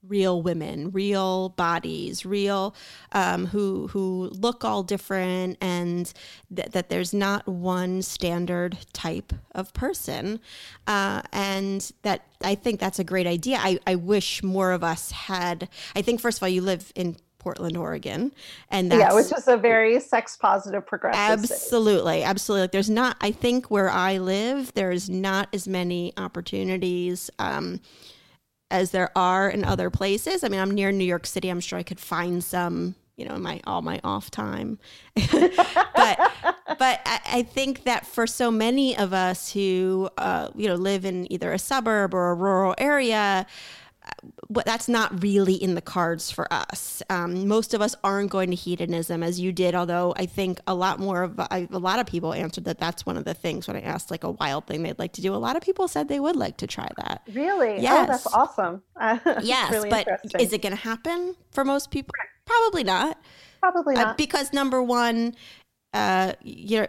[0.07, 2.75] real women, real bodies, real
[3.13, 6.13] um, who who look all different, and
[6.53, 10.39] th- that there's not one standard type of person,
[10.87, 13.57] uh, and that I think that's a great idea.
[13.59, 15.69] I, I wish more of us had.
[15.95, 18.31] I think first of all, you live in Portland, Oregon,
[18.69, 21.19] and that's, yeah, which is a very sex positive progressive.
[21.19, 22.23] Absolutely, city.
[22.23, 22.67] absolutely.
[22.71, 23.17] There's not.
[23.21, 27.29] I think where I live, there's not as many opportunities.
[27.39, 27.79] Um,
[28.73, 30.43] as there are in other places.
[30.43, 31.49] I mean, I'm near New York City.
[31.49, 34.79] I'm sure I could find some, you know, my all my off time.
[35.15, 36.31] but
[36.79, 41.05] but I, I, think that for so many of us who uh, you know live
[41.05, 43.45] in either a suburb or a rural area,
[44.65, 47.01] that's not really in the cards for us.
[47.09, 50.75] Um, most of us aren't going to hedonism as you did, although I think a
[50.75, 53.75] lot more of a lot of people answered that that's one of the things when
[53.75, 55.33] I asked like a wild thing they'd like to do.
[55.33, 57.23] A lot of people said they would like to try that.
[57.33, 57.81] Really?
[57.81, 58.03] Yes.
[58.03, 58.83] Oh, that's awesome.
[59.45, 60.07] yes, really but
[60.39, 62.13] is it going to happen for most people?
[62.45, 63.17] Probably not.
[63.61, 64.07] Probably uh, not.
[64.07, 65.35] Uh, because number one,
[65.93, 66.87] uh, you're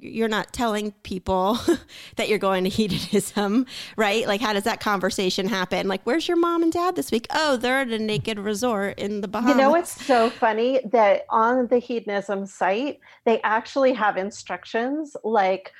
[0.00, 1.58] you're not telling people
[2.16, 4.26] that you're going to hedonism, right?
[4.26, 5.88] Like, how does that conversation happen?
[5.88, 7.26] Like, where's your mom and dad this week?
[7.30, 9.56] Oh, they're at a naked resort in the Bahamas.
[9.56, 15.72] You know, it's so funny that on the hedonism site, they actually have instructions like,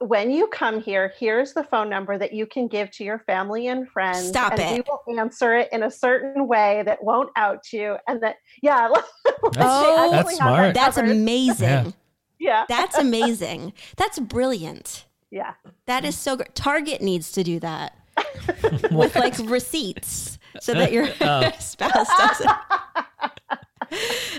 [0.00, 3.66] when you come here, here's the phone number that you can give to your family
[3.66, 4.28] and friends.
[4.28, 4.86] Stop and it.
[4.86, 7.96] We will answer it in a certain way that won't out you.
[8.06, 8.90] And that, yeah.
[8.92, 10.74] oh, that's smart.
[10.74, 11.68] That's amazing.
[11.68, 11.90] Yeah.
[12.38, 12.64] Yeah.
[12.68, 13.72] That's amazing.
[13.96, 15.06] That's brilliant.
[15.30, 15.54] Yeah.
[15.86, 16.54] That is so great.
[16.54, 17.96] Target needs to do that
[18.90, 21.50] with like receipts so that your oh.
[21.58, 22.50] spouse doesn't.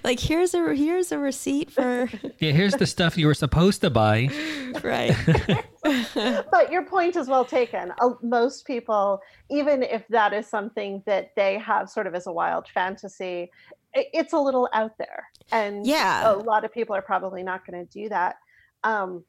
[0.03, 2.07] like here's a here's a receipt for
[2.39, 4.29] yeah here's the stuff you were supposed to buy
[4.83, 5.15] right
[6.51, 11.31] but your point is well taken uh, most people even if that is something that
[11.35, 13.49] they have sort of as a wild fantasy
[13.93, 17.85] it's a little out there and yeah a lot of people are probably not going
[17.85, 18.37] to do that
[18.83, 19.25] um,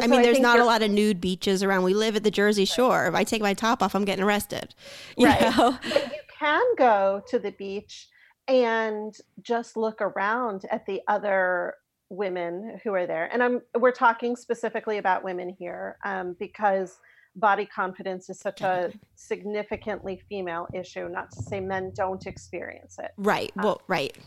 [0.00, 1.84] I mean, there's not a lot of nude beaches around.
[1.84, 3.06] We live at the Jersey Shore.
[3.06, 4.74] If I take my top off, I'm getting arrested.
[5.16, 5.40] You right.
[5.40, 5.78] Know?
[5.82, 8.08] But you can go to the beach
[8.48, 11.74] and just look around at the other
[12.08, 16.98] women who are there and i'm we're talking specifically about women here um, because
[17.36, 23.12] body confidence is such a significantly female issue not to say men don't experience it
[23.16, 24.18] right um, well right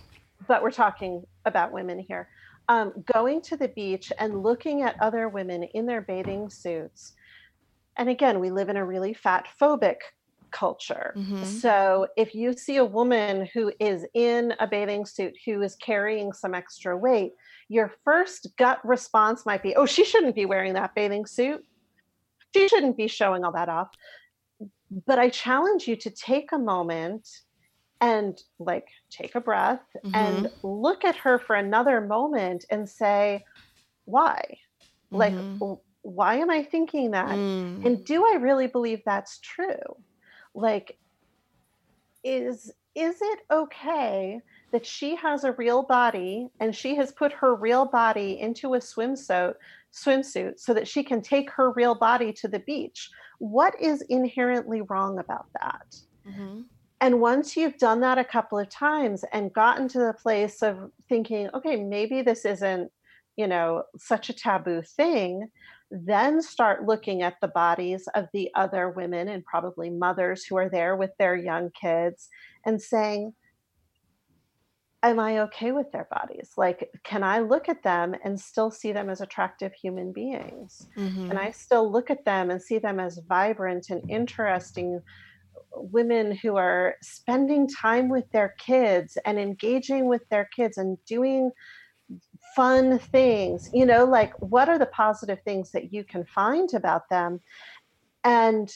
[0.47, 2.29] but we're talking about women here
[2.67, 7.13] um, going to the beach and looking at other women in their bathing suits
[7.97, 9.97] and again we live in a really fat phobic
[10.55, 11.13] culture.
[11.17, 11.43] Mm-hmm.
[11.43, 16.31] So if you see a woman who is in a bathing suit who is carrying
[16.31, 17.33] some extra weight,
[17.67, 21.61] your first gut response might be, oh, she shouldn't be wearing that bathing suit.
[22.55, 23.89] She shouldn't be showing all that off.
[25.05, 27.27] But I challenge you to take a moment
[28.01, 30.15] and like take a breath mm-hmm.
[30.15, 33.43] and look at her for another moment and say,
[34.05, 34.57] why?
[35.11, 35.17] Mm-hmm.
[35.17, 37.29] Like, why am I thinking that?
[37.29, 37.85] Mm.
[37.85, 39.97] And do I really believe that's true?
[40.55, 40.97] like
[42.23, 44.39] is is it okay
[44.71, 48.79] that she has a real body and she has put her real body into a
[48.79, 49.53] swimsuit
[49.93, 54.81] swimsuit so that she can take her real body to the beach what is inherently
[54.81, 55.95] wrong about that
[56.27, 56.61] mm-hmm.
[57.01, 60.91] And once you've done that a couple of times and gotten to the place of
[61.09, 62.91] thinking okay maybe this isn't
[63.35, 65.49] you know such a taboo thing
[65.91, 70.69] then start looking at the bodies of the other women and probably mothers who are
[70.69, 72.29] there with their young kids
[72.65, 73.33] and saying,
[75.03, 76.53] Am I okay with their bodies?
[76.57, 80.87] Like, can I look at them and still see them as attractive human beings?
[80.97, 81.29] Mm-hmm.
[81.29, 84.99] And I still look at them and see them as vibrant and interesting
[85.75, 91.51] women who are spending time with their kids and engaging with their kids and doing
[92.55, 97.09] fun things you know like what are the positive things that you can find about
[97.09, 97.39] them?
[98.23, 98.71] And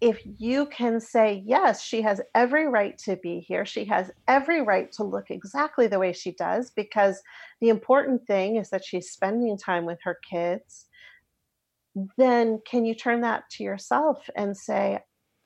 [0.00, 3.66] if you can say yes she has every right to be here.
[3.66, 7.20] She has every right to look exactly the way she does because
[7.60, 10.86] the important thing is that she's spending time with her kids
[12.16, 15.00] then can you turn that to yourself and say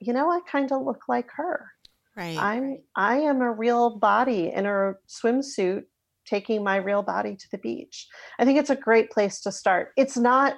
[0.07, 1.71] you know i kind of look like her
[2.17, 5.85] right i'm i am a real body in a swimsuit
[6.25, 8.09] taking my real body to the beach.
[8.39, 9.93] I think it's a great place to start.
[9.97, 10.57] It's not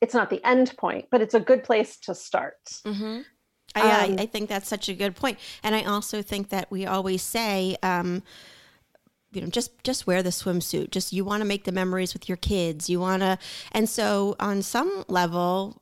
[0.00, 2.56] it's not the end point, but it's a good place to start.
[2.84, 3.20] Mm-hmm.
[3.76, 6.84] I, um, I, think that's such a good point, and I also think that we
[6.84, 8.22] always say, um,
[9.30, 10.90] you know, just just wear the swimsuit.
[10.90, 12.90] Just you want to make the memories with your kids.
[12.90, 13.38] You want to,
[13.70, 15.80] and so on some level,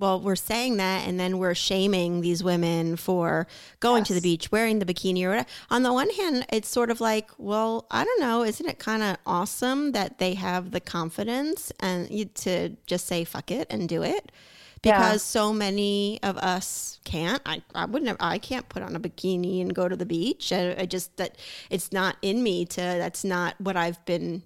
[0.00, 3.46] well, we're saying that, and then we're shaming these women for
[3.78, 4.08] going yes.
[4.08, 5.48] to the beach, wearing the bikini or whatever.
[5.68, 9.02] On the one hand, it's sort of like, well, I don't know, isn't it kind
[9.02, 14.02] of awesome that they have the confidence and to just say fuck it and do
[14.02, 14.32] it?
[14.82, 15.40] Because yeah.
[15.40, 17.42] so many of us can't.
[17.44, 20.54] I, I wouldn't have, I can't put on a bikini and go to the beach.
[20.54, 21.36] I, I just that
[21.68, 22.80] it's not in me to.
[22.80, 24.42] That's not what I've been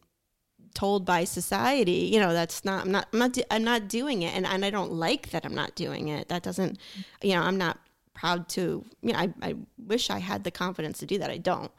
[0.74, 4.34] told by society you know that's not i'm not i'm not i'm not doing it.
[4.34, 6.28] And, and i don't like that i'm not doing it.
[6.28, 6.78] That doesn't
[7.22, 7.78] you know i'm not
[8.12, 11.30] proud to you know I, I wish i had the confidence to do that.
[11.30, 11.70] I don't.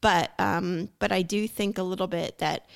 [0.00, 2.68] But um but i do think a little bit that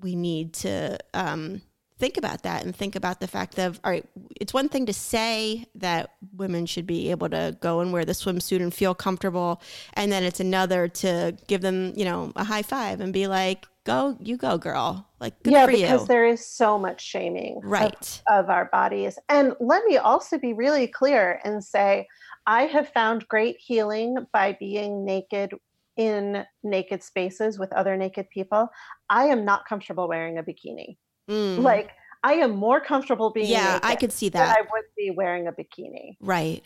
[0.00, 1.62] we need to um
[2.02, 4.04] think about that and think about the fact of all right
[4.40, 8.10] it's one thing to say that women should be able to go and wear the
[8.10, 9.62] swimsuit and feel comfortable
[9.94, 13.66] and then it's another to give them you know a high five and be like
[13.84, 16.06] go you go girl like yeah because you.
[16.08, 20.52] there is so much shaming right of, of our bodies and let me also be
[20.52, 22.04] really clear and say
[22.48, 25.52] i have found great healing by being naked
[25.96, 28.66] in naked spaces with other naked people,
[29.10, 30.96] I am not comfortable wearing a bikini.
[31.28, 31.58] Mm.
[31.58, 31.90] Like
[32.22, 34.56] I am more comfortable being yeah, I could see that.
[34.56, 36.16] I would be wearing a bikini.
[36.20, 36.64] Right.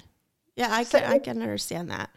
[0.57, 2.11] Yeah, I so can I can understand that.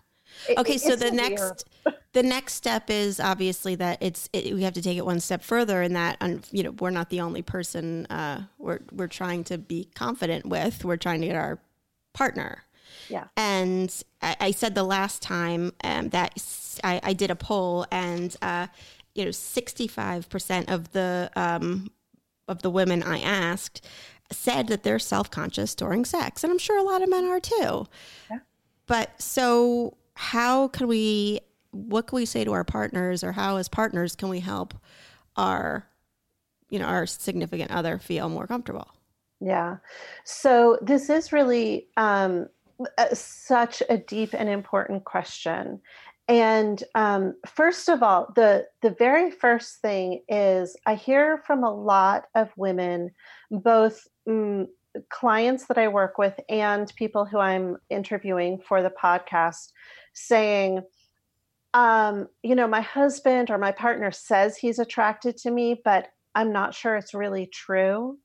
[0.58, 1.66] Okay, it, so the next
[2.14, 5.44] the next step is obviously that it's it, we have to take it one step
[5.44, 6.18] further in that
[6.52, 10.84] you know we're not the only person uh, we're we're trying to be confident with.
[10.84, 11.60] We're trying to get our
[12.14, 12.64] partner.
[13.08, 13.26] Yeah.
[13.38, 16.34] And I, I said the last time um, that
[16.84, 18.68] I, I, did a poll, and uh,
[19.16, 21.92] you know, sixty five percent of the um,
[22.50, 23.86] of the women I asked
[24.32, 27.40] said that they're self conscious during sex, and I'm sure a lot of men are
[27.40, 27.88] too.
[28.30, 28.40] Yeah.
[28.88, 31.40] But so, how can we?
[31.72, 34.74] What can we say to our partners, or how, as partners, can we help
[35.36, 35.88] our,
[36.70, 38.88] you know, our significant other feel more comfortable?
[39.40, 39.78] Yeah.
[40.24, 42.48] So this is really um,
[43.14, 45.80] such a deep and important question.
[46.30, 51.74] And um, first of all, the the very first thing is I hear from a
[51.74, 53.10] lot of women,
[53.50, 54.68] both mm,
[55.10, 59.72] clients that I work with and people who I'm interviewing for the podcast
[60.14, 60.84] saying,
[61.74, 66.54] um, you know, my husband or my partner says he's attracted to me, but I'm
[66.54, 68.20] not sure it's really true.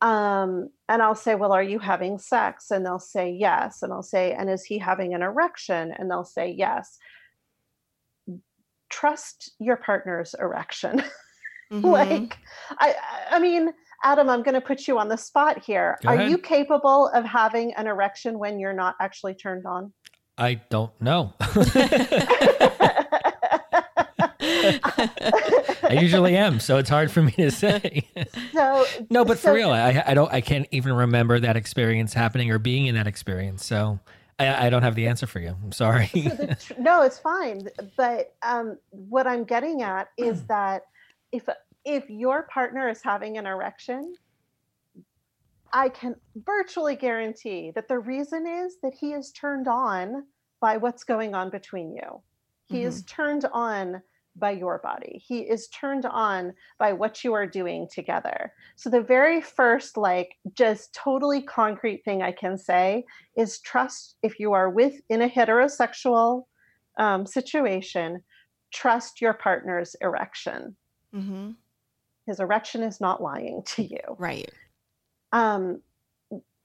[0.00, 2.70] Um, and I'll say, Well, are you having sex?
[2.70, 3.82] And they'll say, Yes.
[3.82, 5.92] And I'll say, And is he having an erection?
[5.96, 6.98] And they'll say, Yes.
[8.88, 11.02] Trust your partner's erection.
[11.72, 11.86] Mm-hmm.
[11.86, 12.38] like,
[12.80, 12.96] I,
[13.30, 15.98] I mean, Adam, I'm going to put you on the spot here.
[16.02, 16.28] Go Are ahead.
[16.28, 19.92] you capable of having an erection when you're not actually turned on?
[20.36, 21.34] I don't know.
[25.82, 28.08] I usually am, so it's hard for me to say.
[28.52, 32.12] So no, but so, for real, I, I don't, I can't even remember that experience
[32.12, 33.64] happening or being in that experience.
[33.64, 34.00] So
[34.38, 35.56] I, I don't have the answer for you.
[35.62, 36.08] I'm sorry.
[36.08, 37.68] So no, it's fine.
[37.96, 40.82] But um, what I'm getting at is that
[41.32, 41.48] if
[41.84, 44.14] if your partner is having an erection,
[45.72, 50.24] I can virtually guarantee that the reason is that he is turned on
[50.60, 52.20] by what's going on between you.
[52.66, 52.88] He mm-hmm.
[52.88, 54.02] is turned on
[54.40, 55.22] by your body.
[55.24, 58.52] He is turned on by what you are doing together.
[58.76, 63.04] So, the very first, like, just totally concrete thing I can say
[63.36, 66.44] is trust if you are with in a heterosexual
[66.98, 68.22] um, situation,
[68.72, 70.76] trust your partner's erection.
[71.14, 71.50] Mm-hmm
[72.30, 74.00] his erection is not lying to you.
[74.16, 74.50] Right.
[75.32, 75.82] Um,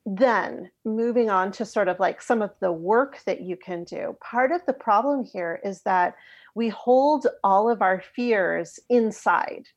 [0.06, 4.16] then moving on to sort of like some of the work that you can do.
[4.22, 6.16] Part of the problem here is that
[6.56, 9.68] we hold all of our fears inside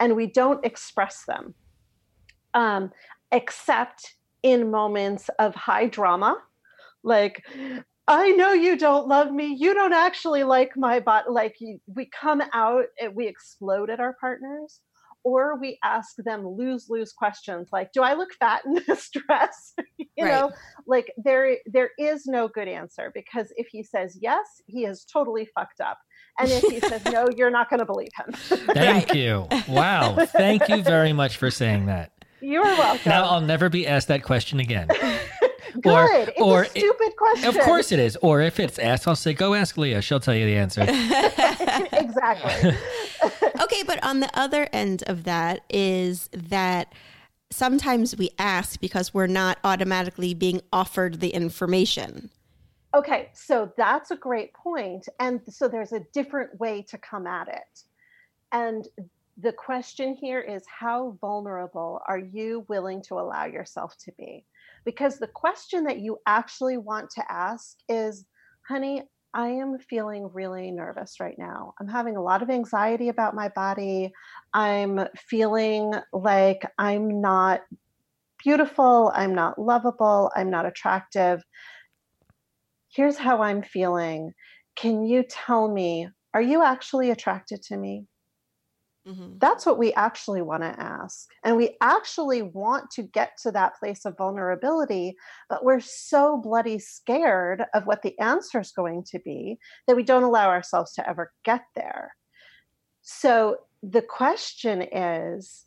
[0.00, 1.54] and we don't express them,
[2.54, 2.92] um,
[3.32, 6.38] except in moments of high drama,
[7.02, 7.44] like
[8.08, 9.54] I know you don't love me.
[9.54, 11.26] You don't actually like my body.
[11.28, 14.80] Like you, we come out, and we explode at our partners
[15.24, 19.74] or we ask them lose lose questions like do i look fat in this dress
[19.98, 20.30] you right.
[20.30, 20.50] know
[20.86, 25.48] like there there is no good answer because if he says yes he is totally
[25.54, 25.98] fucked up
[26.38, 28.32] and if he says no you're not going to believe him
[28.74, 33.68] thank you wow thank you very much for saying that you're welcome now i'll never
[33.68, 34.88] be asked that question again
[35.80, 35.92] Good.
[35.92, 37.48] Or, it's or a stupid it, question.
[37.48, 38.16] Of course it is.
[38.16, 40.02] Or if it's asked, I'll say, go ask Leah.
[40.02, 40.82] She'll tell you the answer.
[41.92, 42.76] exactly.
[43.62, 46.92] okay, but on the other end of that is that
[47.50, 52.30] sometimes we ask because we're not automatically being offered the information.
[52.94, 55.08] Okay, so that's a great point.
[55.20, 57.82] And so there's a different way to come at it.
[58.52, 58.86] And
[59.36, 64.44] the question here is how vulnerable are you willing to allow yourself to be?
[64.84, 68.24] Because the question that you actually want to ask is,
[68.66, 69.02] honey,
[69.34, 71.74] I am feeling really nervous right now.
[71.80, 74.12] I'm having a lot of anxiety about my body.
[74.54, 77.60] I'm feeling like I'm not
[78.42, 79.12] beautiful.
[79.14, 80.30] I'm not lovable.
[80.34, 81.42] I'm not attractive.
[82.90, 84.32] Here's how I'm feeling.
[84.76, 88.06] Can you tell me, are you actually attracted to me?
[89.08, 89.38] Mm-hmm.
[89.38, 91.30] That's what we actually want to ask.
[91.42, 95.16] And we actually want to get to that place of vulnerability,
[95.48, 100.02] but we're so bloody scared of what the answer is going to be that we
[100.02, 102.14] don't allow ourselves to ever get there.
[103.00, 105.64] So the question is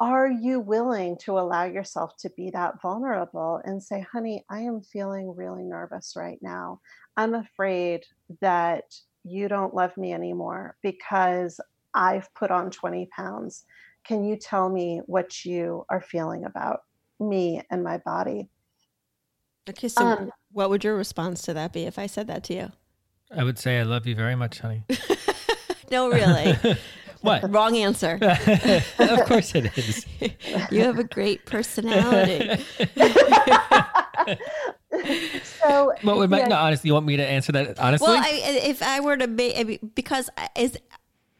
[0.00, 4.80] are you willing to allow yourself to be that vulnerable and say, honey, I am
[4.80, 6.80] feeling really nervous right now.
[7.18, 8.06] I'm afraid
[8.40, 8.84] that
[9.24, 11.60] you don't love me anymore because
[11.94, 13.64] I've put on 20 pounds.
[14.04, 16.80] Can you tell me what you are feeling about
[17.18, 18.48] me and my body?
[19.68, 22.54] Okay, so um, what would your response to that be if I said that to
[22.54, 22.72] you?
[23.30, 24.84] I would say I love you very much, honey.
[25.90, 26.56] no, really.
[27.20, 27.48] what?
[27.50, 28.18] Wrong answer.
[28.98, 30.06] of course it is.
[30.70, 32.64] you have a great personality.
[35.42, 36.48] so, what would make yeah.
[36.48, 36.88] no honestly?
[36.88, 38.08] You want me to answer that honestly?
[38.08, 40.76] Well, I, if I were to be because is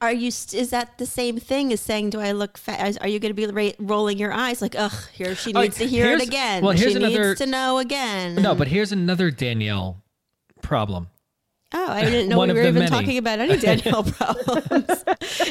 [0.01, 3.19] are you is that the same thing as saying do i look fat are you
[3.19, 5.91] going to be ra- rolling your eyes like ugh here she oh, needs oh, to
[5.91, 6.63] hear it again.
[6.63, 8.35] well here's she another, needs to know again.
[8.37, 10.03] No but here's another danielle
[10.63, 11.09] problem
[11.73, 12.89] Oh, I didn't know we were even many.
[12.89, 15.05] talking about any Danielle problems.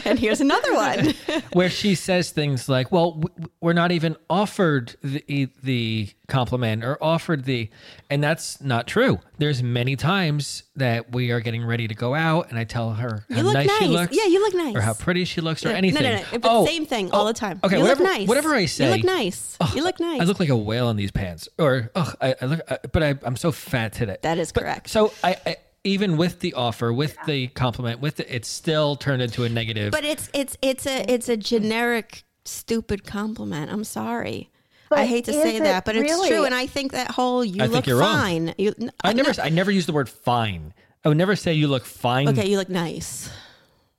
[0.03, 1.13] and here's another one
[1.53, 3.23] where she says things like, "Well,
[3.61, 7.69] we're not even offered the the compliment or offered the,"
[8.09, 9.19] and that's not true.
[9.37, 13.25] There's many times that we are getting ready to go out, and I tell her
[13.29, 14.17] how nice, nice, she looks.
[14.17, 16.03] Yeah, you look nice, or how pretty she looks, or anything.
[16.03, 16.39] No, no, no.
[16.43, 17.61] oh, same thing oh, all the time.
[17.63, 18.27] Okay, you whatever, look nice.
[18.27, 19.57] Whatever I say, you look nice.
[19.61, 20.19] Oh, you look nice.
[20.19, 23.03] I look like a whale in these pants, or oh, I, I look, I, but
[23.03, 24.17] I, am so fat today.
[24.21, 24.89] That is but, correct.
[24.89, 27.25] So I, I even with the offer, with yeah.
[27.25, 29.91] the compliment, with the, it's still turned into a negative.
[29.91, 33.71] But it's it's it's a it's a generic stupid compliment.
[33.71, 34.49] I'm sorry.
[34.89, 36.09] But I hate to say that, but really?
[36.09, 38.73] it's true, and I think that whole "you I look fine." You,
[39.03, 39.43] I never, no.
[39.43, 40.73] I never use the word "fine."
[41.05, 43.29] I would never say "you look fine." Okay, you look nice.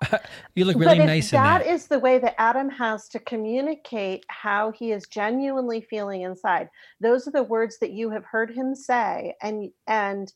[0.55, 1.31] you look really but nice.
[1.31, 6.22] That, that is the way that Adam has to communicate how he is genuinely feeling
[6.22, 6.68] inside.
[7.01, 10.33] Those are the words that you have heard him say, and and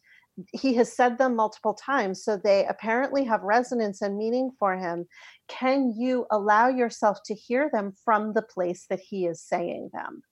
[0.53, 5.07] he has said them multiple times, so they apparently have resonance and meaning for him.
[5.49, 10.23] Can you allow yourself to hear them from the place that he is saying them?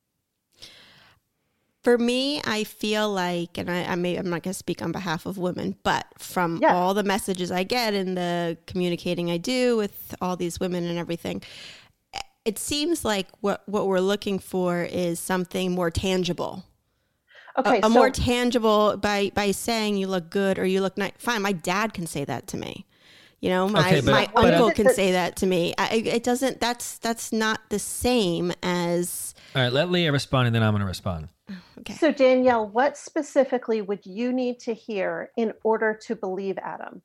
[1.84, 4.92] For me, I feel like, and I, I may, I'm not going to speak on
[4.92, 6.74] behalf of women, but from yeah.
[6.74, 10.96] all the messages I get and the communicating I do with all these women and
[10.96, 11.42] everything,
[12.44, 16.64] it seems like what, what we're looking for is something more tangible
[17.58, 20.96] Okay, a, a so, more tangible by by saying you look good or you look
[20.96, 21.12] nice.
[21.18, 22.86] Fine, my dad can say that to me.
[23.42, 25.74] You know, my okay, but, my but, uncle can say that to me.
[25.76, 26.60] I, it doesn't.
[26.60, 29.34] That's that's not the same as.
[29.56, 31.28] All right, let Leah respond, and then I'm going to respond.
[31.80, 31.94] Okay.
[31.94, 37.02] So Danielle, what specifically would you need to hear in order to believe Adam?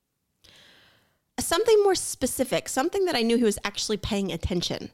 [1.39, 4.91] Something more specific, something that I knew he was actually paying attention.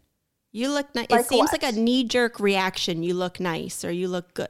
[0.53, 1.09] You look nice.
[1.09, 1.63] Like it seems what?
[1.63, 3.01] like a knee jerk reaction.
[3.01, 4.49] You look nice or you look good.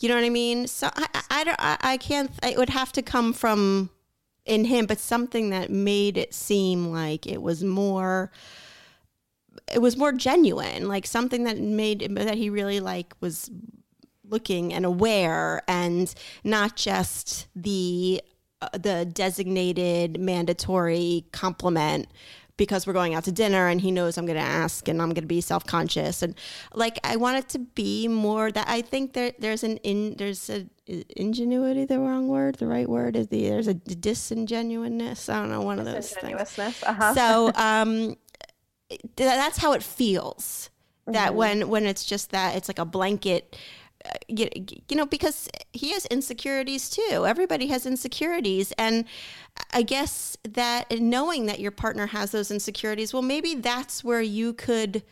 [0.00, 0.66] You know what I mean?
[0.66, 3.90] So I, I, I, I can't, it would have to come from
[4.44, 8.32] in him, but something that made it seem like it was more,
[9.72, 13.48] it was more genuine, like something that made, that he really like was
[14.28, 18.20] looking and aware and not just the,
[18.60, 22.08] uh, the designated mandatory compliment
[22.56, 25.08] because we're going out to dinner and he knows I'm going to ask and I'm
[25.08, 26.34] going to be self conscious and
[26.74, 30.48] like I want it to be more that I think there there's an in there's
[30.50, 30.66] a
[31.16, 35.62] ingenuity the wrong word the right word is the there's a disingenuousness I don't know
[35.62, 37.14] one of those things uh-huh.
[37.14, 38.16] so um
[39.16, 40.70] that's how it feels
[41.06, 41.36] that mm-hmm.
[41.36, 43.56] when when it's just that it's like a blanket
[44.28, 44.48] you,
[44.88, 47.24] you know, because he has insecurities too.
[47.26, 48.72] Everybody has insecurities.
[48.72, 49.04] And
[49.72, 54.52] I guess that knowing that your partner has those insecurities, well, maybe that's where you
[54.52, 55.02] could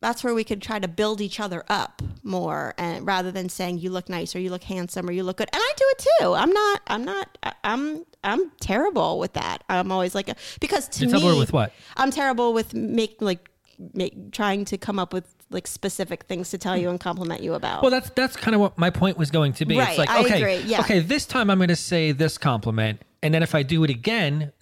[0.00, 3.78] that's where we could try to build each other up more and rather than saying
[3.78, 6.06] you look nice or you look handsome or you look good and i do it
[6.20, 10.88] too i'm not i'm not i'm i'm terrible with that i'm always like a, because
[10.88, 13.50] to You're me with what i'm terrible with make like
[13.92, 16.82] make, trying to come up with like specific things to tell hmm.
[16.82, 17.82] you and compliment you about.
[17.82, 19.78] Well, that's that's kind of what my point was going to be.
[19.78, 20.80] Right, it's like, I okay, agree, yeah.
[20.80, 23.90] okay, this time I'm going to say this compliment, and then if I do it
[23.90, 24.52] again,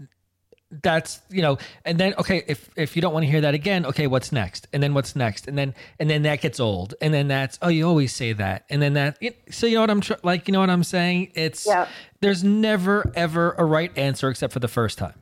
[0.83, 3.87] that's you know, and then okay, if if you don't want to hear that again,
[3.87, 4.67] okay, what's next?
[4.73, 5.47] And then what's next?
[5.47, 8.65] And then and then that gets old, and then that's oh, you always say that,
[8.71, 9.19] and then that.
[9.51, 11.33] So you know what I'm tr- like, you know what I'm saying?
[11.35, 11.89] It's yeah.
[12.21, 15.15] there's never ever a right answer except for the first time.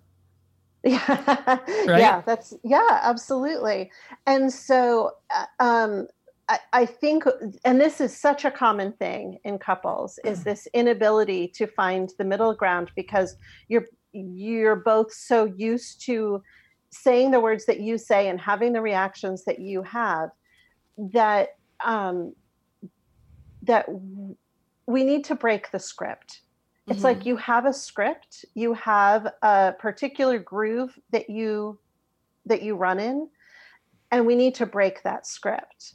[0.91, 2.01] Yeah, right?
[2.01, 3.91] yeah, that's yeah, absolutely.
[4.27, 6.09] And so, uh, um,
[6.49, 7.25] I, I think,
[7.65, 10.45] and this is such a common thing in couples, is mm.
[10.45, 13.37] this inability to find the middle ground because
[13.69, 16.43] you're you're both so used to
[16.91, 20.31] saying the words that you say and having the reactions that you have
[20.99, 22.35] that um,
[23.63, 23.87] that
[24.87, 26.43] we need to break the script
[26.87, 27.05] it's mm-hmm.
[27.05, 31.79] like you have a script, you have a particular groove that you
[32.47, 33.29] that you run in,
[34.11, 35.95] and we need to break that script.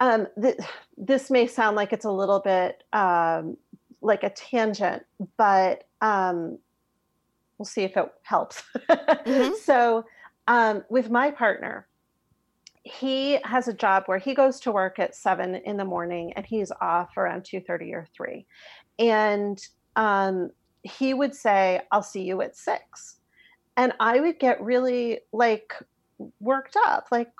[0.00, 0.58] Um, th-
[0.96, 3.56] this may sound like it's a little bit um,
[4.00, 5.04] like a tangent,
[5.36, 6.58] but um,
[7.56, 8.62] we'll see if it helps.
[8.88, 9.54] mm-hmm.
[9.62, 10.04] So,
[10.48, 11.86] um, with my partner,
[12.82, 16.44] he has a job where he goes to work at seven in the morning and
[16.44, 18.46] he's off around two thirty or three,
[18.98, 19.66] and
[19.96, 20.50] um,
[20.82, 23.16] he would say, I'll see you at six.
[23.76, 25.74] And I would get really like
[26.40, 27.08] worked up.
[27.10, 27.30] Like,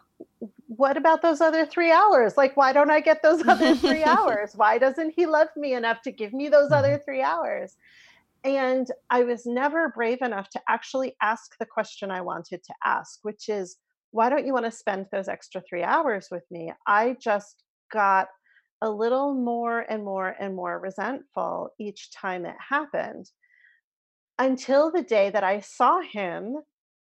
[0.66, 2.36] what about those other three hours?
[2.36, 4.52] Like, why don't I get those other three hours?
[4.56, 7.04] Why doesn't he love me enough to give me those other mm-hmm.
[7.04, 7.76] three hours?
[8.42, 13.20] And I was never brave enough to actually ask the question I wanted to ask,
[13.22, 13.78] which is,
[14.10, 16.72] why don't you want to spend those extra three hours with me?
[16.86, 18.28] I just got
[18.84, 23.30] a little more and more and more resentful each time it happened
[24.38, 26.58] until the day that I saw him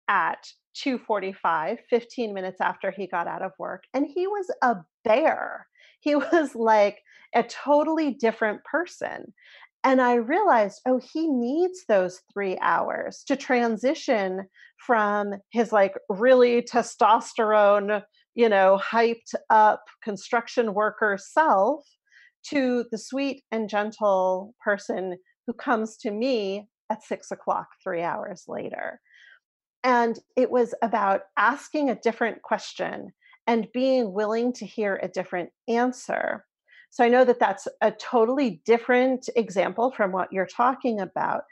[0.07, 5.67] at 2:45 15 minutes after he got out of work and he was a bear.
[6.01, 7.01] He was like
[7.35, 9.33] a totally different person
[9.85, 14.49] and I realized, oh, he needs those three hours to transition
[14.79, 18.03] from his like really testosterone,
[18.35, 21.85] you know, hyped up construction worker self
[22.49, 25.17] to the sweet and gentle person
[25.47, 29.01] who comes to me at six o'clock, three hours later.
[29.83, 33.13] And it was about asking a different question
[33.47, 36.45] and being willing to hear a different answer
[36.95, 41.43] so I know that that's a totally different example from what you're talking about,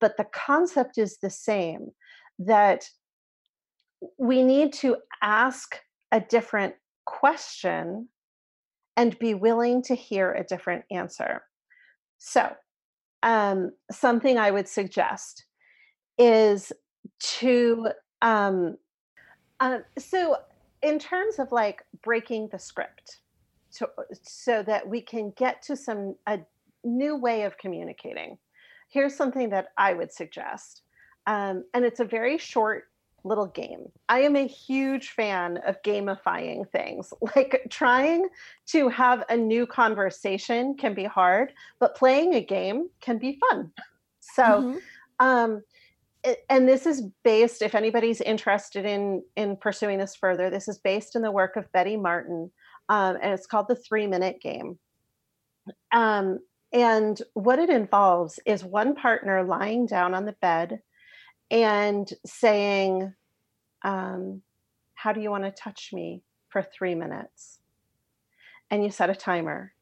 [0.00, 1.92] but the concept is the same
[2.40, 2.84] that
[4.18, 5.80] we need to ask
[6.12, 8.08] a different question
[8.96, 11.42] and be willing to hear a different answer.
[12.18, 12.54] So,
[13.22, 15.44] um, something I would suggest
[16.18, 16.72] is
[17.20, 17.88] to,
[18.22, 18.76] um,
[19.60, 20.36] uh, so
[20.82, 23.20] in terms of like breaking the script,
[23.76, 23.88] to,
[24.22, 26.38] so that we can get to some a
[26.84, 28.38] new way of communicating.
[28.88, 30.82] Here's something that I would suggest,
[31.26, 32.84] um, and it's a very short
[33.26, 33.90] little game.
[34.08, 37.12] I am a huge fan of gamifying things.
[37.36, 38.28] Like trying
[38.68, 43.72] to have a new conversation can be hard, but playing a game can be fun.
[44.20, 44.78] So, mm-hmm.
[45.18, 45.62] um,
[46.48, 51.14] and this is based if anybody's interested in in pursuing this further this is based
[51.14, 52.50] in the work of betty martin
[52.88, 54.78] um, and it's called the three minute game.
[55.92, 56.40] Um,
[56.72, 60.80] and what it involves is one partner lying down on the bed
[61.50, 63.14] and saying,
[63.82, 64.42] um,
[64.94, 67.60] How do you want to touch me for three minutes?
[68.70, 69.72] And you set a timer.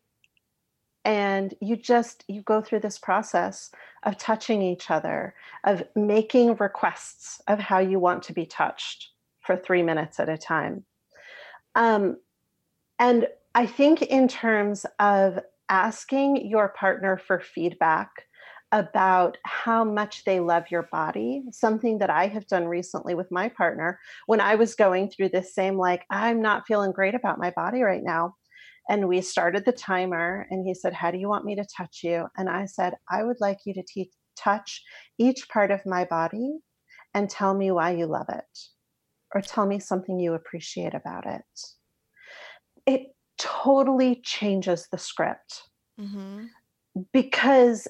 [1.06, 3.70] And you just you go through this process
[4.04, 5.34] of touching each other,
[5.64, 9.10] of making requests of how you want to be touched
[9.40, 10.84] for three minutes at a time.
[11.74, 12.16] Um,
[12.98, 15.38] and I think, in terms of
[15.68, 18.10] asking your partner for feedback
[18.74, 23.48] about how much they love your body, something that I have done recently with my
[23.48, 27.50] partner when I was going through this same, like, I'm not feeling great about my
[27.50, 28.34] body right now.
[28.90, 32.00] And we started the timer, and he said, How do you want me to touch
[32.02, 32.26] you?
[32.36, 34.82] And I said, I would like you to te- touch
[35.16, 36.58] each part of my body
[37.14, 38.58] and tell me why you love it,
[39.34, 41.44] or tell me something you appreciate about it
[42.86, 45.64] it totally changes the script
[46.00, 46.44] mm-hmm.
[47.12, 47.88] because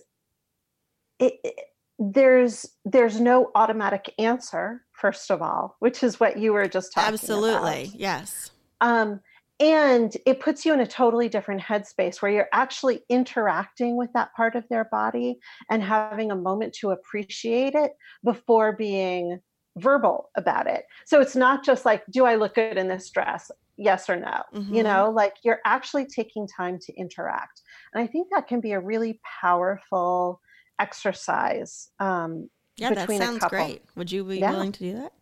[1.18, 1.54] it, it,
[1.98, 7.08] there's there's no automatic answer first of all which is what you were just talking
[7.08, 7.14] about.
[7.14, 8.00] absolutely about.
[8.00, 8.50] yes
[8.80, 9.20] um
[9.60, 14.34] and it puts you in a totally different headspace where you're actually interacting with that
[14.34, 15.38] part of their body
[15.70, 17.92] and having a moment to appreciate it
[18.24, 19.38] before being
[19.76, 20.84] verbal about it.
[21.06, 23.50] So it's not just like, do I look good in this dress?
[23.76, 24.72] yes or no mm-hmm.
[24.72, 27.62] you know like you're actually taking time to interact
[27.92, 30.40] and i think that can be a really powerful
[30.78, 33.82] exercise um yeah that sounds great.
[33.96, 34.50] Would you be yeah.
[34.50, 35.12] willing to do that?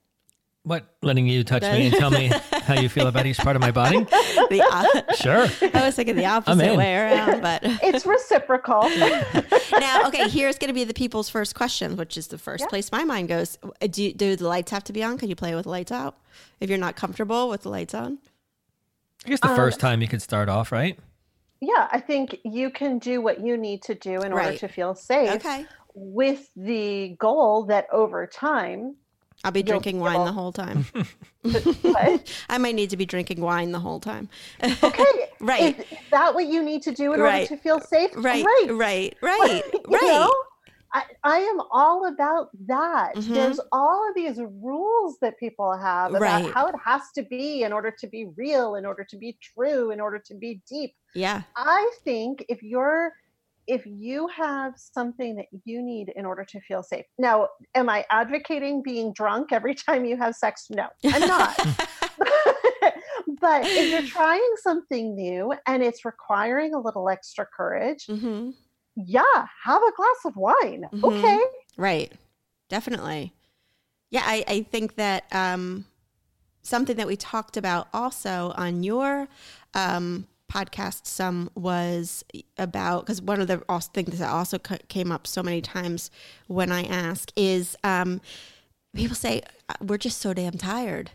[0.65, 3.63] What letting you touch me and tell me how you feel about each part of
[3.63, 4.07] my body?
[4.49, 5.71] The, uh, sure.
[5.75, 8.83] I was thinking the opposite way around but it's reciprocal.
[9.79, 12.69] Now okay here's going to be the people's first question which is the first yeah.
[12.69, 13.59] place my mind goes.
[13.81, 15.19] Do, do the lights have to be on?
[15.19, 16.19] Can you play with the lights out?
[16.61, 18.19] If you're not comfortable with the lights on?
[19.25, 20.99] I guess the um, first time you could start off, right?
[21.63, 24.47] Yeah, I think you can do what you need to do in right.
[24.47, 25.31] order to feel safe.
[25.37, 25.65] Okay.
[25.95, 28.97] With the goal that over time,
[29.45, 30.87] I'll be drinking wine the whole time.
[31.45, 34.29] I might need to be drinking wine the whole time.
[34.63, 35.05] okay.
[35.41, 35.79] right.
[35.79, 37.43] Is that what you need to do in right.
[37.43, 38.11] order to feel safe?
[38.17, 38.45] Right.
[38.45, 38.69] Right.
[38.71, 39.17] Right.
[39.23, 39.63] Right.
[39.87, 40.03] right.
[40.03, 40.33] Know?
[40.95, 43.17] I, I am all about that.
[43.17, 43.35] Mm-hmm.
[43.35, 46.53] There's all of these rules that people have about right.
[46.53, 49.91] how it has to be in order to be real, in order to be true,
[49.91, 50.95] in order to be deep.
[51.15, 51.43] Yeah.
[51.57, 53.13] I think if you're
[53.69, 57.07] if you have something that you need in order to feel safe.
[57.17, 60.67] Now, am I advocating being drunk every time you have sex?
[60.69, 61.57] No, I'm not.
[63.41, 68.51] but if you're trying something new and it's requiring a little extra courage, mm-hmm
[68.97, 70.85] yeah, have a glass of wine.
[70.93, 71.05] Mm-hmm.
[71.05, 71.41] Okay.
[71.77, 72.13] Right.
[72.69, 73.33] Definitely.
[74.11, 75.87] Yeah, I, I think that um,
[76.63, 79.29] something that we talked about also on your
[79.75, 82.25] um, podcast some was
[82.59, 83.63] about because one of the
[83.95, 86.11] things that also came up so many times
[86.47, 88.21] when I ask is um,
[88.95, 91.11] people say uh, we're just so damn tired.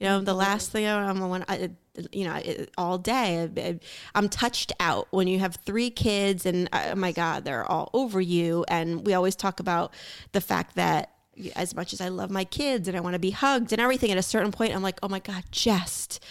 [0.00, 1.70] You know, the last thing I'm when I,
[2.12, 2.40] you know,
[2.76, 3.78] all day
[4.14, 7.90] I'm touched out when you have three kids and uh, oh my God, they're all
[7.92, 8.64] over you.
[8.68, 9.92] And we always talk about
[10.32, 11.12] the fact that
[11.56, 14.10] as much as I love my kids and I want to be hugged and everything,
[14.10, 16.24] at a certain point, I'm like, oh my God, just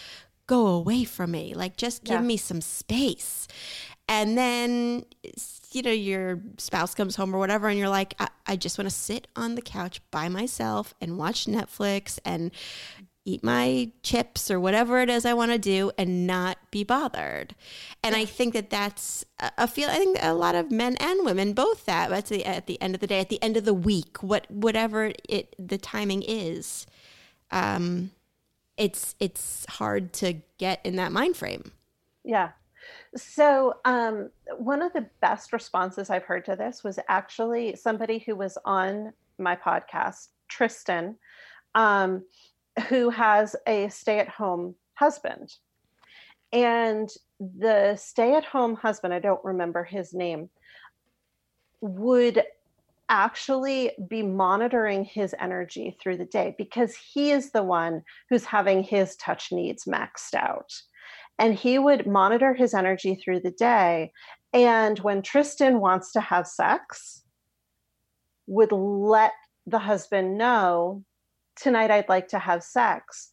[0.48, 1.54] go away from me.
[1.54, 2.22] Like, just give yeah.
[2.22, 3.48] me some space.
[4.10, 5.04] And then,
[5.74, 8.90] you know, your spouse comes home or whatever, and you're like, I, I just want
[8.90, 12.52] to sit on the couch by myself and watch Netflix and
[13.28, 17.56] eat my chips or whatever it is I want to do and not be bothered.
[18.02, 19.26] And I think that that's
[19.58, 19.90] a feel.
[19.90, 22.10] I think a lot of men and women both that.
[22.10, 24.50] That's the, at the end of the day, at the end of the week, what
[24.50, 26.88] whatever it the timing is,
[27.52, 28.12] um,
[28.78, 31.74] it's it's hard to get in that mind frame.
[32.24, 32.52] Yeah.
[33.16, 38.38] So um, one of the best responses I've heard to this was actually somebody who
[38.38, 41.18] was on my podcast, Tristan.
[41.76, 42.24] Um,
[42.88, 45.54] who has a stay at home husband.
[46.54, 47.10] And
[47.40, 50.50] the stay at home husband, I don't remember his name,
[51.82, 52.44] would
[53.10, 58.84] actually be monitoring his energy through the day because he is the one who's having
[58.84, 60.74] his touch needs maxed out.
[61.40, 64.12] And he would monitor his energy through the day.
[64.54, 67.24] And when Tristan wants to have sex,
[68.48, 69.34] would let
[69.68, 71.04] the husband know
[71.58, 73.30] tonight I'd like to have sex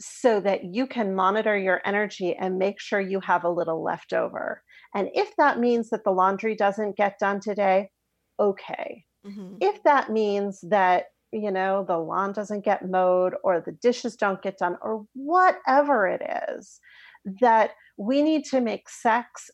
[0.00, 4.12] so that you can monitor your energy and make sure you have a little left
[4.12, 4.62] over.
[4.94, 7.90] And if that means that the laundry doesn't get done today,
[8.38, 9.04] okay.
[9.26, 9.56] Mm-hmm.
[9.60, 14.40] If that means that, you know, the lawn doesn't get mowed or the dishes don't
[14.40, 16.80] get done or whatever it is,
[17.40, 19.50] that we need to make sex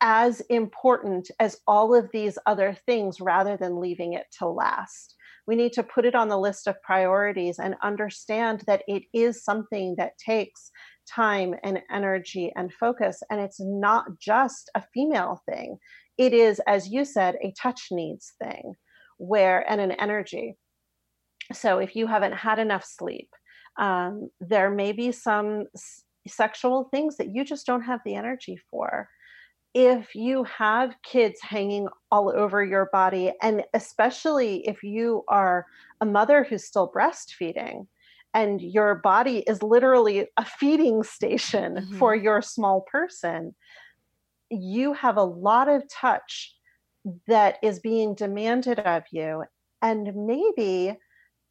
[0.00, 5.14] as important as all of these other things rather than leaving it to last
[5.46, 9.44] we need to put it on the list of priorities and understand that it is
[9.44, 10.70] something that takes
[11.08, 13.22] time and energy and focus.
[13.30, 15.78] And it's not just a female thing,
[16.18, 18.74] it is, as you said, a touch needs thing
[19.18, 20.56] where and an energy.
[21.52, 23.28] So if you haven't had enough sleep,
[23.78, 28.58] um, there may be some s- sexual things that you just don't have the energy
[28.70, 29.08] for
[29.74, 35.66] if you have kids hanging all over your body, and especially if you are
[36.00, 37.86] a mother who's still breastfeeding,
[38.34, 41.98] and your body is literally a feeding station mm-hmm.
[41.98, 43.54] for your small person,
[44.50, 46.54] you have a lot of touch
[47.26, 49.44] that is being demanded of you.
[49.80, 50.96] And maybe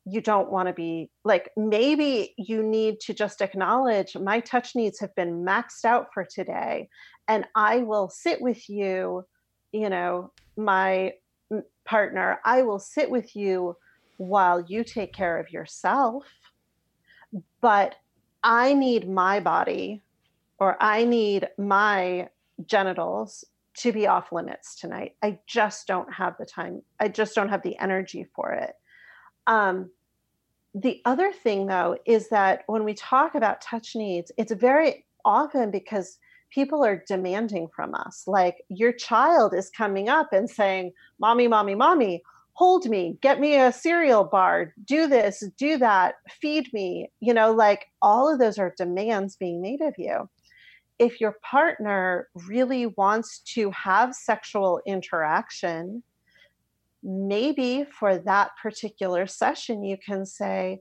[0.06, 5.00] you don't want to be like, maybe you need to just acknowledge my touch needs
[5.00, 6.90] have been maxed out for today
[7.28, 9.26] and I will sit with you,
[9.72, 11.14] you know, my
[11.86, 13.76] partner, I will sit with you
[14.18, 16.26] while you take care of yourself.
[17.62, 17.96] But
[18.44, 20.04] I need my body
[20.60, 22.30] or I need my
[22.66, 23.46] genitals
[23.78, 25.16] to be off limits tonight.
[25.24, 26.82] I just don't have the time.
[27.00, 28.74] I just don't have the energy for it.
[29.52, 29.92] Um,
[30.74, 35.72] the other thing, though, is that when we talk about touch needs, it's very often
[35.72, 36.18] because
[36.50, 38.24] people are demanding from us.
[38.28, 42.24] Like your child is coming up and saying, Mommy, Mommy, Mommy,
[42.54, 47.12] hold me, get me a cereal bar, do this, do that, feed me.
[47.20, 50.30] You know, like all of those are demands being made of you.
[50.98, 56.04] If your partner really wants to have sexual interaction,
[57.04, 60.80] maybe for that particular session, you can say,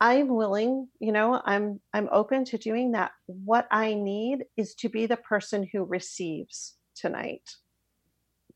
[0.00, 3.10] I'm willing, you know, I'm I'm open to doing that.
[3.26, 7.50] What I need is to be the person who receives tonight.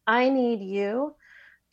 [0.06, 1.14] I need you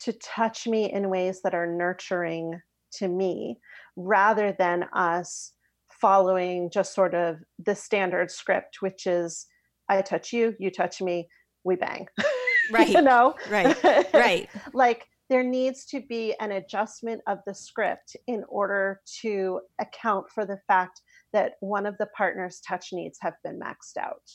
[0.00, 2.60] to touch me in ways that are nurturing
[2.94, 3.58] to me
[3.96, 5.52] rather than us
[6.00, 9.46] following just sort of the standard script which is
[9.88, 11.28] I touch you, you touch me,
[11.64, 12.06] we bang.
[12.72, 12.90] Right.
[12.90, 13.34] you know?
[13.50, 13.76] Right.
[14.14, 14.48] Right.
[14.72, 20.44] like there needs to be an adjustment of the script in order to account for
[20.44, 21.00] the fact
[21.32, 24.28] that one of the partner's touch needs have been maxed out.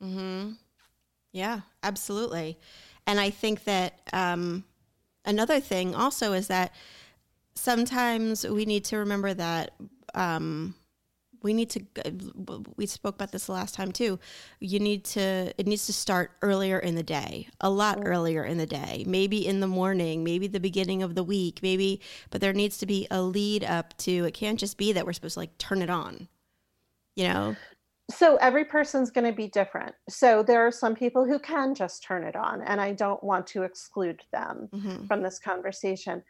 [0.00, 0.52] Hmm.
[1.32, 2.58] Yeah, absolutely.
[3.06, 4.64] And I think that um,
[5.24, 6.74] another thing also is that
[7.54, 9.72] sometimes we need to remember that
[10.14, 10.74] um,
[11.42, 11.80] we need to
[12.76, 14.18] we spoke about this the last time too.
[14.60, 18.58] You need to it needs to start earlier in the day a lot earlier in
[18.58, 22.52] the day maybe in the morning maybe the beginning of the week maybe but there
[22.52, 25.40] needs to be a lead up to it can't just be that we're supposed to
[25.40, 26.28] like turn it on
[27.16, 27.56] you know?
[28.08, 29.92] So every person's going to be different.
[30.08, 33.48] So there are some people who can just turn it on and i don't want
[33.48, 35.06] to exclude them mm-hmm.
[35.06, 36.22] from this conversation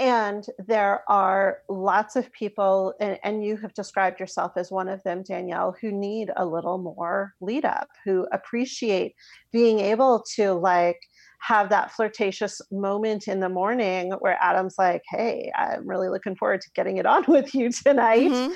[0.00, 5.02] and there are lots of people, and, and, you have described yourself as one of
[5.02, 9.14] them, Danielle, who need a little more lead up, who appreciate
[9.52, 10.98] being able to like
[11.40, 16.62] have that flirtatious moment in the morning where Adam's like, Hey, I'm really looking forward
[16.62, 18.30] to getting it on with you tonight.
[18.30, 18.52] Mm-hmm.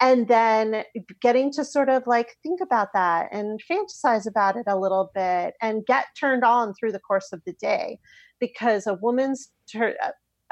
[0.00, 0.82] And then
[1.20, 5.54] getting to sort of like think about that and fantasize about it a little bit
[5.62, 7.98] and get turned on through the course of the day
[8.40, 9.94] because a woman's ter-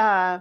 [0.00, 0.40] uh,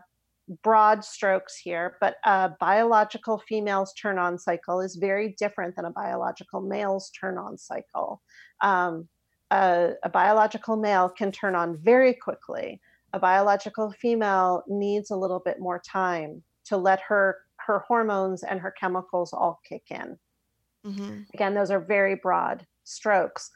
[0.63, 5.91] broad strokes here, but a biological female's turn on cycle is very different than a
[5.91, 8.21] biological male's turn on cycle.
[8.61, 9.07] Um,
[9.51, 12.81] a, a, biological male can turn on very quickly.
[13.13, 18.59] A biological female needs a little bit more time to let her her hormones and
[18.59, 20.17] her chemicals all kick in.
[20.85, 21.21] Mm-hmm.
[21.33, 23.51] Again, those are very broad strokes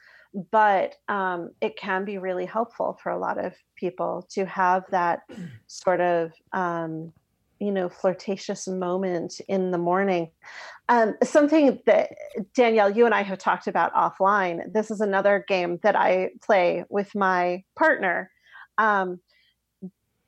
[0.51, 5.21] but um, it can be really helpful for a lot of people to have that
[5.67, 7.13] sort of um,
[7.59, 10.29] you know flirtatious moment in the morning.
[10.89, 12.11] Um, something that
[12.53, 16.83] danielle you and i have talked about offline this is another game that i play
[16.89, 18.29] with my partner
[18.77, 19.21] um,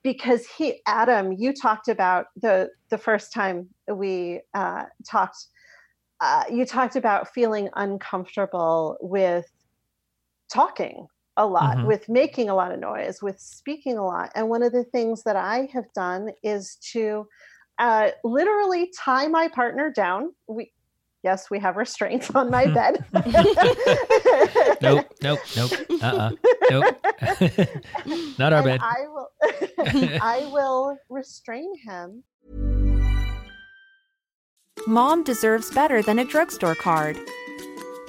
[0.02, 5.48] because he adam you talked about the the first time we uh, talked
[6.22, 9.52] uh, you talked about feeling uncomfortable with
[10.52, 11.88] talking a lot, mm-hmm.
[11.88, 14.32] with making a lot of noise, with speaking a lot.
[14.36, 17.28] And one of the things that I have done is to
[17.78, 20.34] uh, literally tie my partner down.
[20.48, 20.72] We,
[21.24, 23.04] yes, we have restraints on my bed.
[24.82, 25.72] nope, nope, nope,
[26.02, 26.32] uh-uh,
[26.72, 26.96] nope,
[28.40, 28.80] not our and bed.
[28.82, 29.30] I will,
[30.22, 32.24] I will restrain him.
[34.88, 37.18] Mom deserves better than a drugstore card.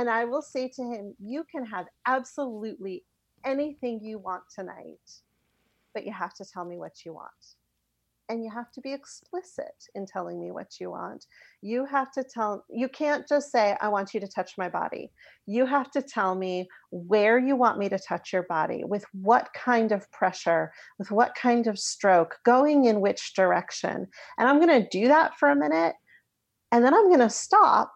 [0.00, 3.04] And I will say to him, You can have absolutely
[3.44, 4.96] anything you want tonight,
[5.92, 7.28] but you have to tell me what you want.
[8.30, 11.26] And you have to be explicit in telling me what you want.
[11.60, 15.10] You have to tell, you can't just say, I want you to touch my body.
[15.44, 19.50] You have to tell me where you want me to touch your body, with what
[19.52, 24.06] kind of pressure, with what kind of stroke, going in which direction.
[24.38, 25.94] And I'm going to do that for a minute.
[26.72, 27.92] And then I'm going to stop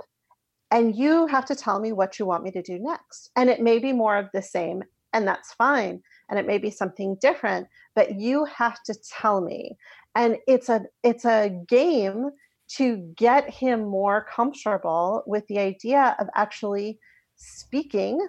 [0.71, 3.31] and you have to tell me what you want me to do next.
[3.37, 6.03] And it may be more of the same, and that's fine.
[6.29, 9.77] And it may be something different, but you have to tell me.
[10.15, 12.31] And it's a it's a game
[12.77, 16.99] to get him more comfortable with the idea of actually
[17.37, 18.27] speaking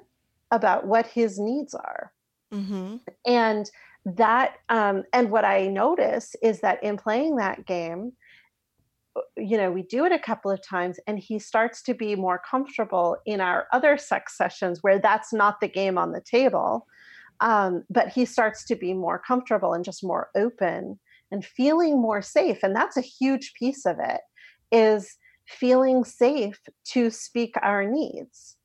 [0.52, 2.12] about what his needs are.
[2.54, 2.98] Mm-hmm.
[3.26, 3.70] And
[4.06, 8.14] that um, and what I notice is that in playing that game,
[9.38, 12.42] you know, we do it a couple of times and he starts to be more
[12.50, 16.86] comfortable in our other sex sessions where that's not the game on the table.
[17.42, 21.00] Um, but he starts to be more comfortable and just more open
[21.32, 22.64] and feeling more safe.
[22.64, 24.22] And that's a huge piece of it
[24.72, 26.60] is feeling safe
[26.92, 28.56] to speak our needs.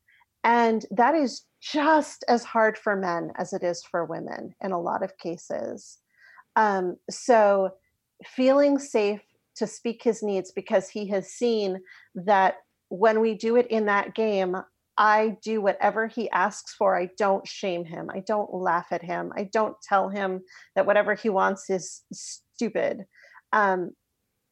[0.45, 4.81] And that is just as hard for men as it is for women in a
[4.81, 5.99] lot of cases.
[6.57, 7.73] Um, so
[8.25, 9.21] feeling safe
[9.61, 11.81] to speak his needs because he has seen
[12.15, 12.57] that
[12.89, 14.57] when we do it in that game,
[14.99, 16.99] I do whatever he asks for.
[16.99, 18.11] I don't shame him.
[18.13, 19.33] I don't laugh at him.
[19.37, 20.41] I don't tell him
[20.75, 23.05] that whatever he wants is stupid.
[23.53, 23.93] Um,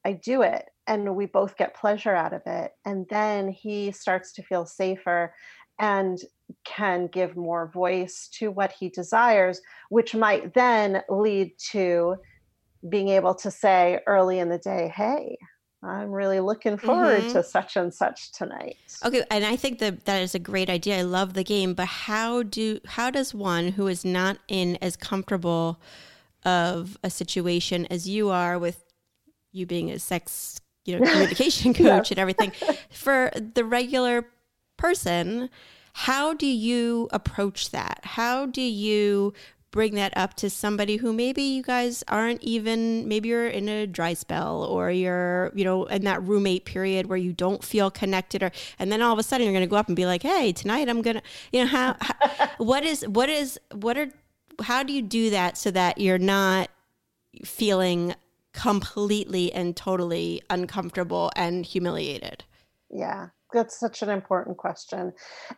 [0.04, 2.72] I do it and we both get pleasure out of it.
[2.84, 5.34] And then he starts to feel safer
[5.78, 6.18] and
[6.64, 12.16] can give more voice to what he desires, which might then lead to
[12.88, 15.38] being able to say early in the day, hey,
[15.82, 17.32] I'm really looking forward mm-hmm.
[17.32, 18.76] to such and such tonight.
[19.04, 20.98] Okay, and I think that that is a great idea.
[20.98, 24.96] I love the game, but how do how does one who is not in as
[24.96, 25.80] comfortable
[26.44, 28.84] of a situation as you are with
[29.52, 32.52] you being a sex you know communication coach and everything.
[32.90, 34.26] For the regular
[34.76, 35.50] person,
[35.92, 38.00] how do you approach that?
[38.02, 39.34] How do you
[39.70, 43.86] bring that up to somebody who maybe you guys aren't even maybe you're in a
[43.86, 48.42] dry spell or you're you know in that roommate period where you don't feel connected
[48.42, 50.22] or and then all of a sudden you're going to go up and be like
[50.22, 54.08] hey tonight i'm going to you know how, how what is what is what are
[54.62, 56.70] how do you do that so that you're not
[57.44, 58.14] feeling
[58.52, 62.42] completely and totally uncomfortable and humiliated?
[62.90, 65.12] Yeah that's such an important question.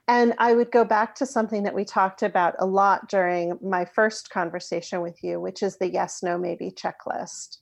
[0.09, 3.85] And I would go back to something that we talked about a lot during my
[3.85, 7.59] first conversation with you, which is the yes, no, maybe checklist,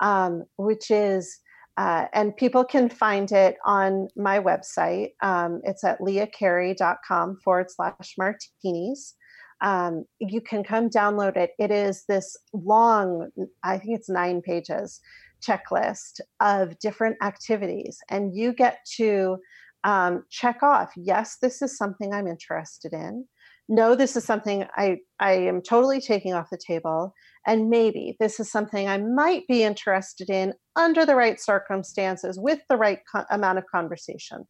[0.00, 1.38] um, which is,
[1.76, 5.10] uh, and people can find it on my website.
[5.22, 9.14] Um, it's at leahcarey.com forward slash martinis.
[9.60, 11.50] Um, you can come download it.
[11.58, 13.30] It is this long,
[13.62, 15.00] I think it's nine pages
[15.46, 19.38] checklist of different activities, and you get to
[19.86, 20.90] um, check off.
[20.96, 23.24] Yes this is something i'm interested in.
[23.68, 27.14] No this is something i i am totally taking off the table.
[27.46, 32.60] And maybe this is something i might be interested in under the right circumstances with
[32.68, 34.44] the right co- amount of conversation.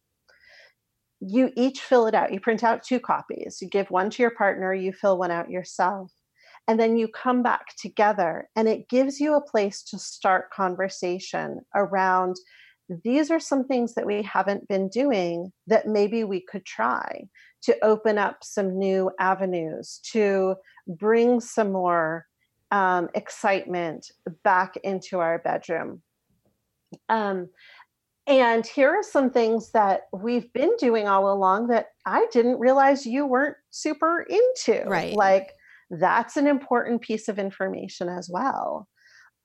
[1.19, 2.33] You each fill it out.
[2.33, 3.59] You print out two copies.
[3.61, 4.73] You give one to your partner.
[4.73, 6.11] You fill one out yourself.
[6.67, 11.61] And then you come back together and it gives you a place to start conversation
[11.75, 12.35] around
[13.03, 17.27] these are some things that we haven't been doing that maybe we could try
[17.63, 20.55] to open up some new avenues, to
[20.87, 22.25] bring some more
[22.71, 24.11] um, excitement
[24.43, 26.01] back into our bedroom.
[27.09, 27.49] Um,
[28.27, 33.05] and here are some things that we've been doing all along that I didn't realize
[33.05, 34.83] you weren't super into.
[34.85, 35.13] Right.
[35.13, 35.53] Like,
[35.89, 38.87] that's an important piece of information as well.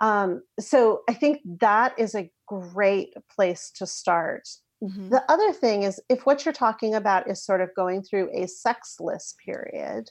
[0.03, 4.49] Um, so I think that is a great place to start.
[4.83, 5.11] Mm-hmm.
[5.11, 8.49] The other thing is if what you're talking about is sort of going through a
[8.49, 10.11] sexless period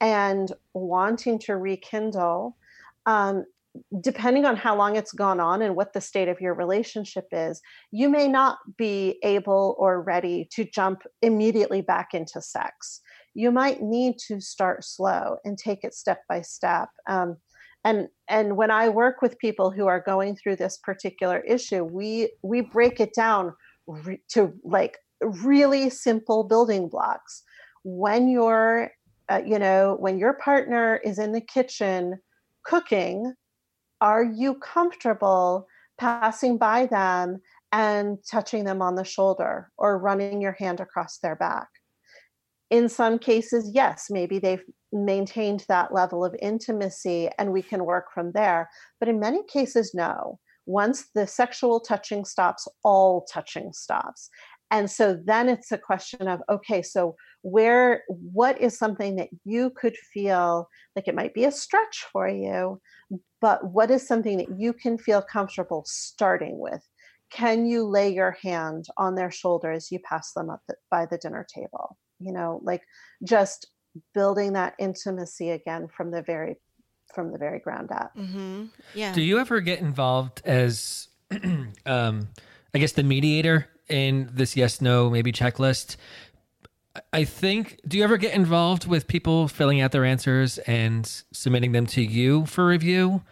[0.00, 2.56] and wanting to rekindle,
[3.04, 3.44] um,
[4.00, 7.60] depending on how long it's gone on and what the state of your relationship is,
[7.90, 13.02] you may not be able or ready to jump immediately back into sex.
[13.34, 16.88] You might need to start slow and take it step by step.
[17.06, 17.36] Um,
[17.88, 22.30] and and when i work with people who are going through this particular issue we
[22.42, 23.52] we break it down
[23.88, 27.42] re- to like really simple building blocks.
[27.84, 28.90] When your
[29.30, 32.18] uh, you know when your partner is in the kitchen
[32.64, 33.34] cooking
[34.00, 35.66] are you comfortable
[35.98, 37.40] passing by them
[37.72, 41.68] and touching them on the shoulder or running your hand across their back
[42.70, 48.06] in some cases, yes, maybe they've maintained that level of intimacy and we can work
[48.12, 48.68] from there.
[49.00, 50.38] But in many cases, no.
[50.66, 54.28] Once the sexual touching stops, all touching stops.
[54.70, 59.70] And so then it's a question of okay, so where, what is something that you
[59.70, 62.80] could feel like it might be a stretch for you,
[63.40, 66.86] but what is something that you can feel comfortable starting with?
[67.30, 70.60] Can you lay your hand on their shoulder as you pass them up
[70.90, 71.96] by the dinner table?
[72.20, 72.82] You know like
[73.24, 73.66] just
[74.14, 76.56] building that intimacy again from the very
[77.14, 78.14] from the very ground up.
[78.16, 78.66] Mm-hmm.
[78.94, 79.12] yeah.
[79.12, 81.08] Do you ever get involved as
[81.86, 82.28] um
[82.74, 85.96] i guess the mediator in this yes no maybe checklist?
[87.12, 91.72] I think do you ever get involved with people filling out their answers and submitting
[91.72, 93.22] them to you for review?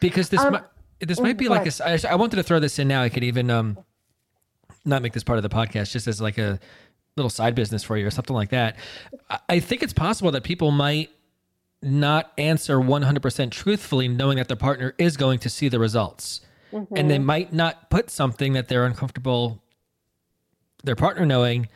[0.00, 0.64] Because this um, might
[1.00, 3.02] this might be like a I wanted to throw this in now.
[3.02, 3.78] I could even um
[4.84, 6.58] not make this part of the podcast just as like a
[7.16, 8.76] little side business for you or something like that.
[9.48, 11.10] I think it's possible that people might
[11.82, 16.40] not answer 100% truthfully, knowing that their partner is going to see the results.
[16.72, 16.96] Mm-hmm.
[16.96, 19.62] And they might not put something that they're uncomfortable,
[20.84, 21.68] their partner knowing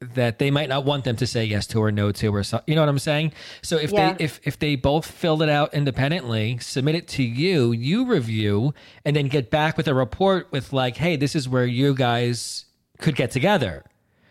[0.00, 2.60] that they might not want them to say yes to or no to or so,
[2.66, 3.32] you know what I'm saying?
[3.62, 4.12] So if yeah.
[4.12, 8.74] they if if they both filled it out independently, submit it to you, you review
[9.04, 12.66] and then get back with a report with like, "Hey, this is where you guys
[13.00, 13.84] could get together."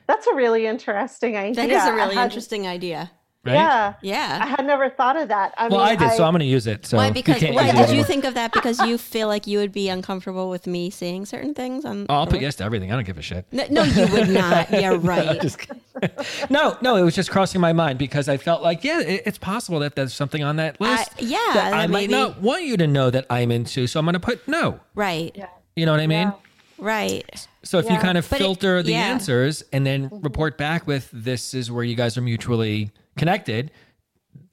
[0.07, 1.67] That's a really interesting idea.
[1.67, 3.11] That is a really interesting idea.
[3.47, 3.53] Right?
[3.53, 4.39] Yeah, yeah.
[4.43, 5.53] I had never thought of that.
[5.57, 6.85] I well, mean, I did, I, so I'm going to use it.
[6.85, 7.11] So why?
[7.11, 8.51] Because why did you think of that?
[8.51, 12.07] Because you feel like you would be uncomfortable with me saying certain things on.
[12.09, 12.91] Oh, I'll put yes to everything.
[12.91, 13.45] I don't give a shit.
[13.51, 14.69] No, no you would not.
[14.77, 15.57] Yeah, right.
[16.49, 19.37] no, no, it was just crossing my mind because I felt like, yeah, it, it's
[19.37, 21.13] possible that there's something on that list.
[21.13, 24.05] Uh, yeah, that I might not want you to know that I'm into, so I'm
[24.05, 24.79] going to put no.
[24.93, 25.31] Right.
[25.35, 25.47] Yeah.
[25.75, 26.27] You know what I mean?
[26.27, 26.33] Yeah.
[26.79, 27.47] Right.
[27.67, 27.95] So if yeah.
[27.95, 29.07] you kind of but filter it, the yeah.
[29.07, 30.21] answers and then mm-hmm.
[30.21, 33.71] report back with this is where you guys are mutually connected,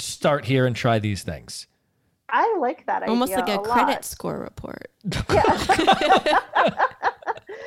[0.00, 1.68] start here and try these things.
[2.28, 4.04] I like that Almost like a, a credit lot.
[4.04, 4.90] score report.
[5.30, 6.40] Yeah.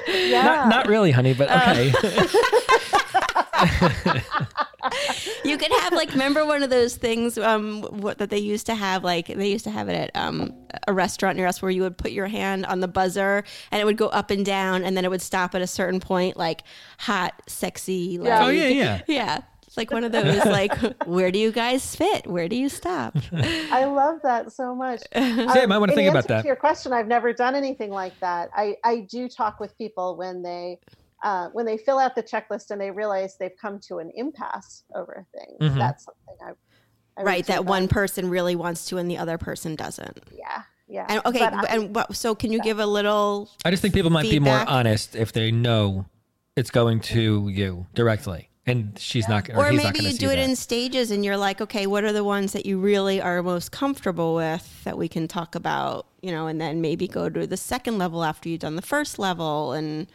[0.08, 0.44] Yeah.
[0.44, 1.92] Not, not really, honey, but okay.
[5.44, 8.76] you could have like remember one of those things um what that they used to
[8.76, 10.54] have like they used to have it at um
[10.88, 13.86] a restaurant near us where you would put your hand on the buzzer and it
[13.86, 16.64] would go up and down and then it would stop at a certain point like
[17.00, 19.02] hot sexy like oh yeah, yeah.
[19.08, 19.42] yeah
[19.78, 20.76] like one of those like
[21.06, 23.16] where do you guys fit where do you stop
[23.72, 25.02] I love that so much.
[25.14, 26.42] So yeah, you might want to think about that.
[26.42, 28.50] To your question, I've never done anything like that.
[28.56, 30.80] I, I do talk with people when they
[31.24, 34.84] uh, when they fill out the checklist and they realize they've come to an impasse
[34.96, 35.58] over a thing.
[35.60, 35.78] Mhm.
[35.78, 36.52] That's something I,
[37.20, 40.62] I right do that one person really wants to and the other person doesn't Yeah,
[40.88, 41.06] yeah.
[41.10, 43.96] and okay But I- and what so can you give a little I just think
[43.96, 46.06] people might be more honest if they know
[46.56, 50.12] it's going to you directly, and she's not, or, or he's not maybe going you
[50.12, 50.50] see do it that.
[50.50, 53.72] in stages and you're like okay what are the ones that you really are most
[53.72, 57.58] comfortable with that we can talk about you know and then maybe go to the
[57.58, 60.06] second level after you've done the first level and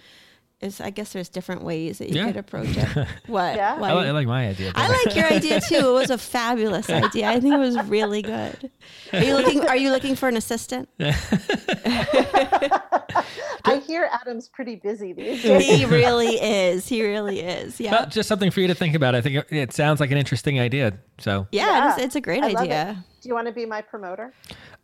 [0.63, 2.27] is i guess there's different ways that you Yeah.
[2.27, 2.89] could approach it
[3.27, 3.79] what Yeah.
[3.79, 4.73] Why- I, I like my idea.
[4.75, 5.75] I like your idea too.
[5.77, 7.29] It was a fabulous idea.
[7.29, 8.71] I think it was really good.
[9.13, 9.67] Are you looking?
[9.69, 10.89] Are you looking for an assistant?
[13.65, 15.65] I hear Adam's pretty busy these days.
[15.65, 16.89] He really is.
[16.89, 17.79] He really is.
[17.81, 17.93] Yeah.
[17.93, 19.15] Well, just something for you to think about.
[19.15, 20.95] I think it, it sounds like an interesting idea.
[21.19, 23.05] So, yeah, Yeah, It's, it's a great I love idea.
[23.21, 24.33] Do you want to be my promoter?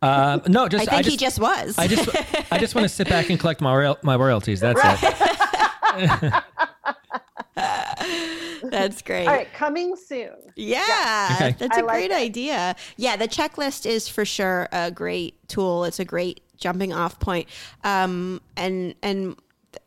[0.01, 1.77] um, no, just I just think just, he just was.
[1.77, 2.09] I just,
[2.53, 4.61] I just want to sit back and collect my my royalties.
[4.61, 5.39] That's it.
[8.63, 9.27] That's great.
[9.27, 10.31] All right, coming soon.
[10.55, 11.55] Yeah, Okay.
[11.57, 12.17] that's I a like great it.
[12.17, 12.75] idea.
[12.97, 15.83] Yeah, the checklist is for sure a great tool.
[15.85, 17.47] It's a great jumping off point.
[17.83, 19.35] Um, and and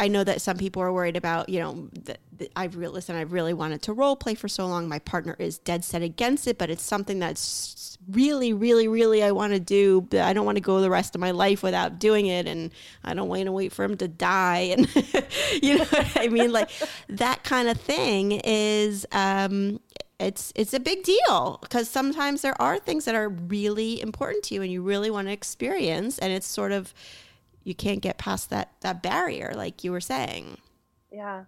[0.01, 3.17] I know that some people are worried about, you know, that that I've listen.
[3.17, 4.89] I've really wanted to role play for so long.
[4.89, 9.31] My partner is dead set against it, but it's something that's really, really, really I
[9.33, 10.03] want to do.
[10.03, 12.71] But I don't want to go the rest of my life without doing it, and
[13.05, 14.75] I don't want to wait for him to die.
[14.77, 14.89] And
[15.63, 15.87] you know
[16.17, 16.53] I mean?
[16.53, 16.71] Like
[17.09, 19.07] that kind of thing is.
[19.13, 19.81] Um,
[20.23, 24.55] it's it's a big deal because sometimes there are things that are really important to
[24.55, 26.95] you and you really want to experience and it's sort of
[27.65, 30.59] you can't get past that that barrier like you were saying
[31.11, 31.45] Yeah.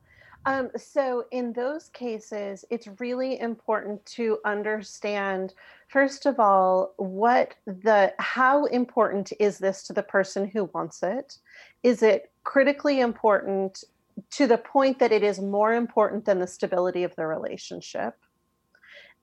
[0.47, 5.55] Um, so in those cases, it's really important to understand,
[5.89, 11.39] first of all, what the how important is this to the person who wants it?
[11.83, 13.85] Is it critically important
[14.33, 18.15] to the point that it is more important than the stability of the relationship?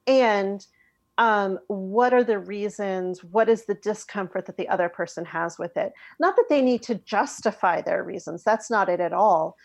[0.07, 0.65] And
[1.21, 3.23] um, what are the reasons?
[3.23, 5.93] What is the discomfort that the other person has with it?
[6.19, 9.55] Not that they need to justify their reasons, that's not it at all.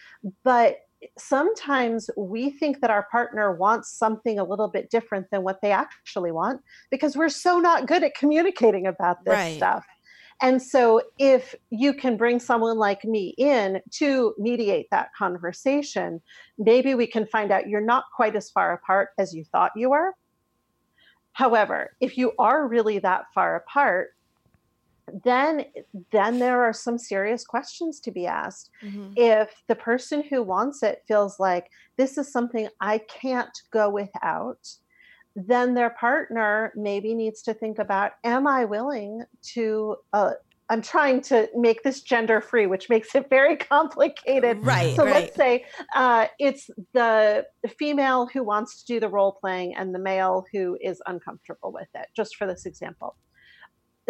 [0.45, 0.77] But
[1.19, 5.73] sometimes we think that our partner wants something a little bit different than what they
[5.73, 9.57] actually want because we're so not good at communicating about this Right.
[9.57, 9.87] stuff.
[10.43, 16.21] And so, if you can bring someone like me in to mediate that conversation,
[16.59, 19.89] maybe we can find out you're not quite as far apart as you thought you
[19.89, 20.13] were.
[21.37, 24.15] However, if you are really that far apart,
[25.23, 25.67] then
[26.11, 28.71] then there are some serious questions to be asked
[29.17, 34.67] if the person who wants it feels like this is something I can't go without,
[35.37, 39.23] then their partner maybe needs to think about Am I willing
[39.53, 39.97] to?
[40.15, 40.33] Uh,
[40.69, 44.59] I'm trying to make this gender free, which makes it very complicated.
[44.61, 45.65] right So right let's say
[45.95, 47.47] uh, it's the
[47.79, 51.89] female who wants to do the role playing and the male who is uncomfortable with
[51.95, 53.17] it, just for this example.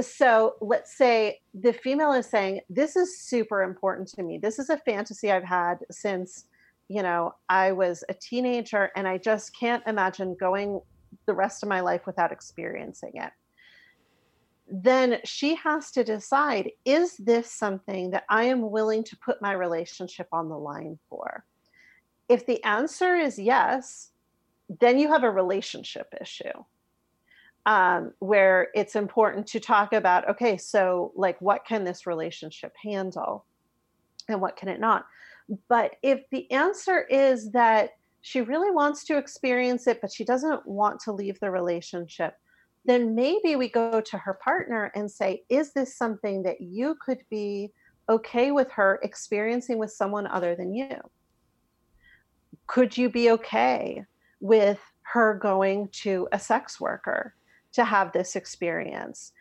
[0.00, 4.38] So let's say the female is saying, This is super important to me.
[4.38, 6.46] This is a fantasy I've had since,
[6.88, 10.80] you know, I was a teenager, and I just can't imagine going
[11.26, 13.32] the rest of my life without experiencing it.
[14.68, 19.52] Then she has to decide is this something that I am willing to put my
[19.52, 21.44] relationship on the line for?
[22.28, 24.10] If the answer is yes,
[24.80, 26.64] then you have a relationship issue
[27.66, 33.44] um, where it's important to talk about okay, so like what can this relationship handle
[34.28, 35.06] and what can it not?
[35.68, 37.90] But if the answer is that
[38.22, 42.34] she really wants to experience it, but she doesn't want to leave the relationship,
[42.86, 47.18] then maybe we go to her partner and say, Is this something that you could
[47.28, 47.72] be
[48.08, 50.96] okay with her experiencing with someone other than you?
[52.66, 54.04] Could you be okay
[54.40, 57.34] with her going to a sex worker
[57.72, 59.32] to have this experience?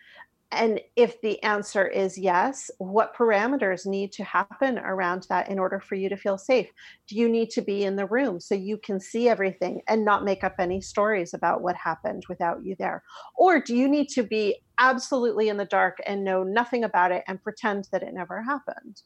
[0.51, 5.79] And if the answer is yes, what parameters need to happen around that in order
[5.79, 6.69] for you to feel safe?
[7.07, 10.23] Do you need to be in the room so you can see everything and not
[10.23, 13.03] make up any stories about what happened without you there?
[13.35, 17.23] Or do you need to be absolutely in the dark and know nothing about it
[17.27, 19.01] and pretend that it never happened?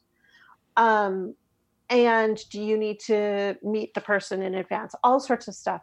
[0.76, 1.34] Um,
[1.88, 5.82] and do you need to meet the person in advance all sorts of stuff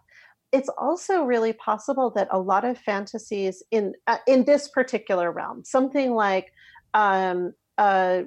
[0.51, 5.63] it's also really possible that a lot of fantasies in uh, in this particular realm
[5.65, 6.53] something like
[6.93, 8.23] um, uh,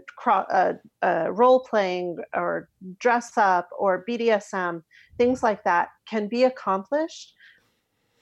[1.03, 2.69] uh, role playing or
[2.99, 4.83] dress up or BDSM,
[5.19, 7.35] things like that can be accomplished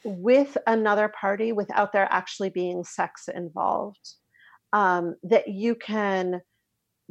[0.05, 4.15] with another party without there actually being sex involved.
[4.73, 6.43] Um, that you can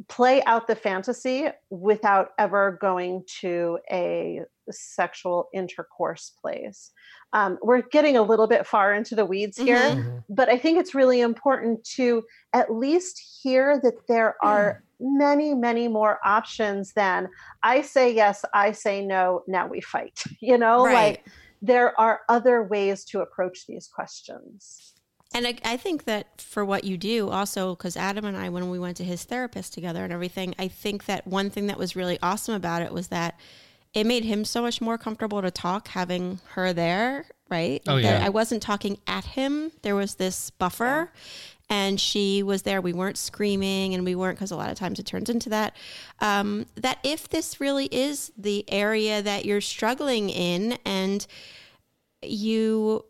[0.07, 4.41] play out the fantasy without ever going to a
[4.73, 6.91] sexual intercourse place.
[7.33, 10.17] Um, we're getting a little bit far into the weeds here, mm-hmm.
[10.29, 15.87] but I think it's really important to at least hear that there are many, many
[15.87, 17.29] more options than
[17.63, 20.23] I say yes, I say no, now we fight.
[20.39, 20.93] You know, right.
[20.93, 21.25] like
[21.61, 24.93] there are other ways to approach these questions.
[25.33, 28.69] And I, I, think that for what you do, also, because Adam and I, when
[28.69, 31.95] we went to his therapist together and everything, I think that one thing that was
[31.95, 33.37] really awesome about it was that
[33.93, 37.81] it made him so much more comfortable to talk having her there, right?
[37.87, 38.21] Oh, yeah.
[38.23, 39.71] I wasn't talking at him.
[39.81, 41.11] There was this buffer.
[41.69, 42.79] And she was there.
[42.79, 45.75] We weren't screaming, and we weren't because a lot of times it turns into that.
[46.19, 51.27] Um, that if this really is the area that you're struggling in, and
[52.21, 53.03] you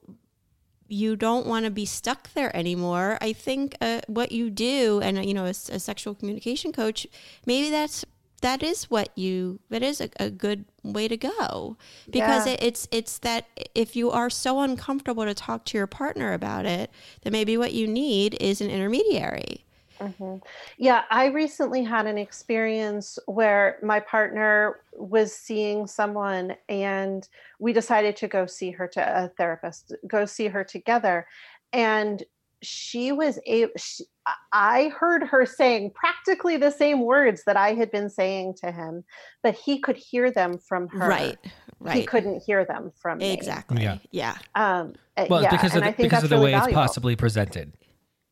[0.88, 3.18] you don't want to be stuck there anymore.
[3.22, 7.06] I think uh, what you do, and you know, as a sexual communication coach,
[7.46, 8.06] maybe that's
[8.42, 11.76] that is what you that is a, a good way to go
[12.10, 12.54] because yeah.
[12.54, 16.66] it, it's it's that if you are so uncomfortable to talk to your partner about
[16.66, 19.64] it, then maybe what you need is an intermediary.
[20.00, 20.38] Mm-hmm.
[20.78, 27.28] Yeah, I recently had an experience where my partner was seeing someone and
[27.60, 31.26] we decided to go see her to a therapist, go see her together.
[31.74, 32.24] And
[32.62, 34.04] she was able, she,
[34.52, 39.04] I heard her saying practically the same words that I had been saying to him,
[39.44, 41.08] but he could hear them from her.
[41.08, 41.38] Right.
[41.80, 41.98] Right.
[41.98, 43.78] He couldn't hear them from exactly.
[43.78, 43.84] Me.
[43.84, 43.98] Yeah.
[44.12, 44.38] Yeah.
[44.56, 45.52] Um, uh, well, yeah.
[45.52, 46.70] because of the, because of the really way valuable.
[46.70, 47.74] it's possibly presented.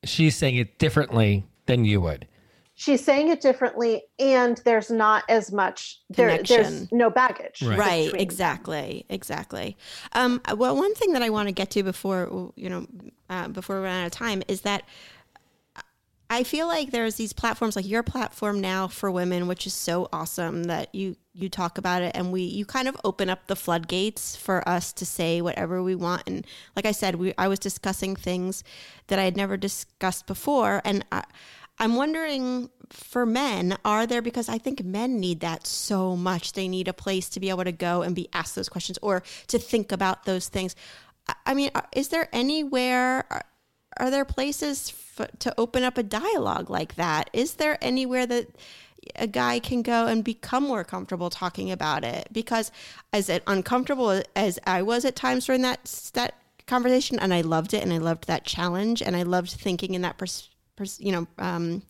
[0.03, 2.27] She's saying it differently than you would.
[2.77, 6.43] She's saying it differently, and there's not as much there.
[6.43, 7.61] There's no baggage.
[7.61, 7.79] Right.
[7.79, 9.05] right exactly.
[9.09, 9.77] Exactly.
[10.11, 12.85] Um, well, one thing that I want to get to before you know,
[13.29, 14.83] uh, before we run out of time, is that
[16.29, 20.09] I feel like there's these platforms like your platform now for women, which is so
[20.11, 23.55] awesome that you you talk about it and we you kind of open up the
[23.55, 26.23] floodgates for us to say whatever we want.
[26.25, 26.45] And
[26.75, 28.63] like I said, we I was discussing things
[29.07, 31.23] that I had never discussed before, and I,
[31.77, 36.53] I'm wondering for men, are there, because I think men need that so much.
[36.53, 39.23] They need a place to be able to go and be asked those questions or
[39.47, 40.75] to think about those things.
[41.45, 43.45] I mean, uh, is there anywhere, are,
[43.97, 47.29] are there places f- to open up a dialogue like that?
[47.33, 48.47] Is there anywhere that
[49.15, 52.29] a guy can go and become more comfortable talking about it?
[52.31, 52.71] Because
[53.11, 56.35] as uncomfortable as I was at times during that, that
[56.67, 60.03] conversation, and I loved it and I loved that challenge and I loved thinking in
[60.03, 60.54] that perspective
[60.99, 61.81] you know, um,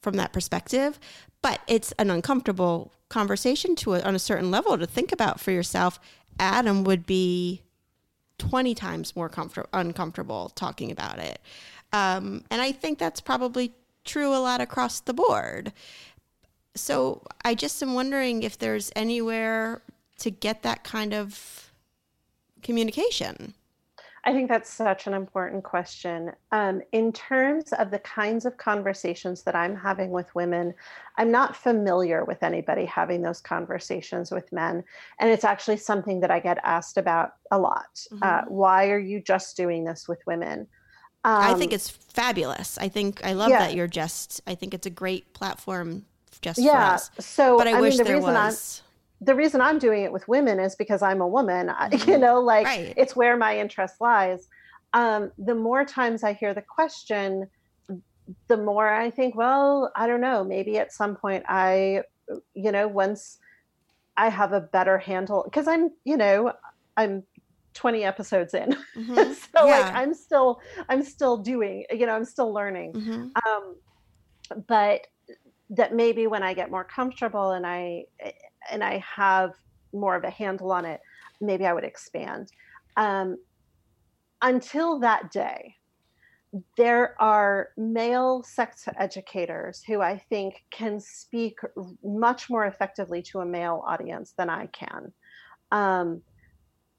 [0.00, 0.98] from that perspective.
[1.42, 5.50] But it's an uncomfortable conversation to a, on a certain level to think about for
[5.50, 6.00] yourself.
[6.38, 7.62] Adam would be
[8.38, 11.40] 20 times more comfort- uncomfortable talking about it.
[11.92, 13.72] Um, and I think that's probably
[14.04, 15.72] true a lot across the board.
[16.74, 19.82] So I just am wondering if there's anywhere
[20.18, 21.70] to get that kind of
[22.62, 23.54] communication.
[24.26, 26.32] I think that's such an important question.
[26.50, 30.74] Um, in terms of the kinds of conversations that I'm having with women,
[31.16, 34.82] I'm not familiar with anybody having those conversations with men.
[35.20, 37.94] And it's actually something that I get asked about a lot.
[38.12, 38.18] Mm-hmm.
[38.20, 40.66] Uh, why are you just doing this with women?
[41.22, 42.78] Um, I think it's fabulous.
[42.78, 43.60] I think I love yeah.
[43.60, 46.04] that you're just, I think it's a great platform
[46.40, 46.88] just yeah.
[46.88, 47.10] for us.
[47.20, 48.82] So, but I, I wish mean, the there reason was.
[48.82, 48.85] I'm,
[49.20, 51.70] the reason I'm doing it with women is because I'm a woman.
[51.86, 52.10] Mm-hmm.
[52.10, 52.94] You know, like right.
[52.96, 54.48] it's where my interest lies.
[54.92, 57.48] Um, the more times I hear the question,
[58.48, 62.02] the more I think, well, I don't know, maybe at some point I,
[62.54, 63.38] you know, once
[64.16, 66.52] I have a better handle, because I'm, you know,
[66.96, 67.22] I'm
[67.74, 68.76] 20 episodes in.
[68.96, 69.14] Mm-hmm.
[69.54, 69.80] so yeah.
[69.80, 72.94] like I'm still, I'm still doing, you know, I'm still learning.
[72.94, 73.28] Mm-hmm.
[73.46, 73.76] Um,
[74.66, 75.06] but
[75.70, 78.06] that maybe when I get more comfortable and I
[78.70, 79.52] and I have
[79.92, 81.00] more of a handle on it,
[81.40, 82.50] maybe I would expand.
[82.96, 83.38] Um,
[84.42, 85.76] until that day,
[86.76, 91.58] there are male sex educators who I think can speak
[92.02, 95.12] much more effectively to a male audience than I can.
[95.72, 96.22] Um,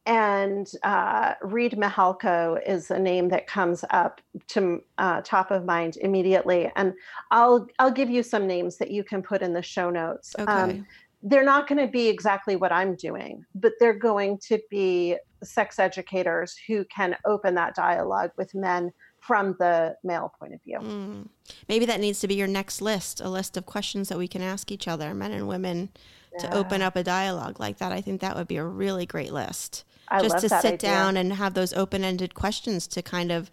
[0.05, 5.97] and uh, Reid Mihalko is a name that comes up to uh, top of mind
[5.97, 6.71] immediately.
[6.77, 6.93] And
[7.29, 10.33] I'll I'll give you some names that you can put in the show notes.
[10.39, 10.51] Okay.
[10.51, 10.87] Um,
[11.23, 15.79] they're not going to be exactly what I'm doing, but they're going to be sex
[15.79, 20.79] educators who can open that dialogue with men from the male point of view.
[20.79, 21.27] Mm.
[21.67, 24.41] Maybe that needs to be your next list a list of questions that we can
[24.41, 25.89] ask each other, men and women,
[26.33, 26.47] yeah.
[26.47, 27.91] to open up a dialogue like that.
[27.91, 29.83] I think that would be a really great list.
[30.07, 30.77] I Just to sit idea.
[30.77, 33.51] down and have those open ended questions to kind of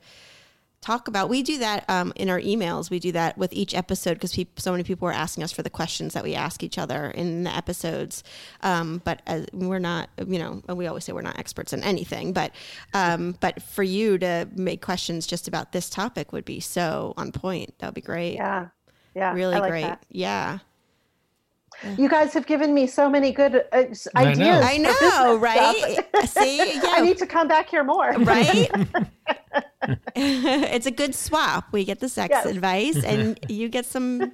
[0.84, 1.28] talk about.
[1.28, 2.90] We do that um, in our emails.
[2.90, 5.70] We do that with each episode because so many people are asking us for the
[5.70, 8.22] questions that we ask each other in the episodes.
[8.62, 12.32] Um, but as, we're not, you know, we always say we're not experts in anything.
[12.32, 12.52] But
[12.92, 17.32] um, but for you to make questions just about this topic would be so on
[17.32, 17.78] point.
[17.78, 18.34] That would be great.
[18.34, 18.68] Yeah,
[19.14, 19.82] yeah, really like great.
[19.82, 20.04] That.
[20.10, 20.58] Yeah.
[21.98, 24.08] You guys have given me so many good uh, ideas.
[24.14, 26.06] I know, I know right?
[26.26, 26.82] See, yeah.
[26.86, 28.12] I need to come back here more.
[28.12, 28.70] Right?
[30.16, 31.72] it's a good swap.
[31.72, 32.46] We get the sex yes.
[32.46, 34.32] advice, and you get some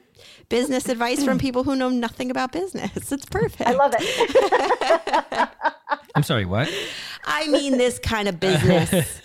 [0.48, 3.10] business advice from people who know nothing about business.
[3.10, 3.68] It's perfect.
[3.68, 5.48] I love it.
[6.14, 6.68] I'm sorry, what?
[7.24, 9.20] I mean this kind of business.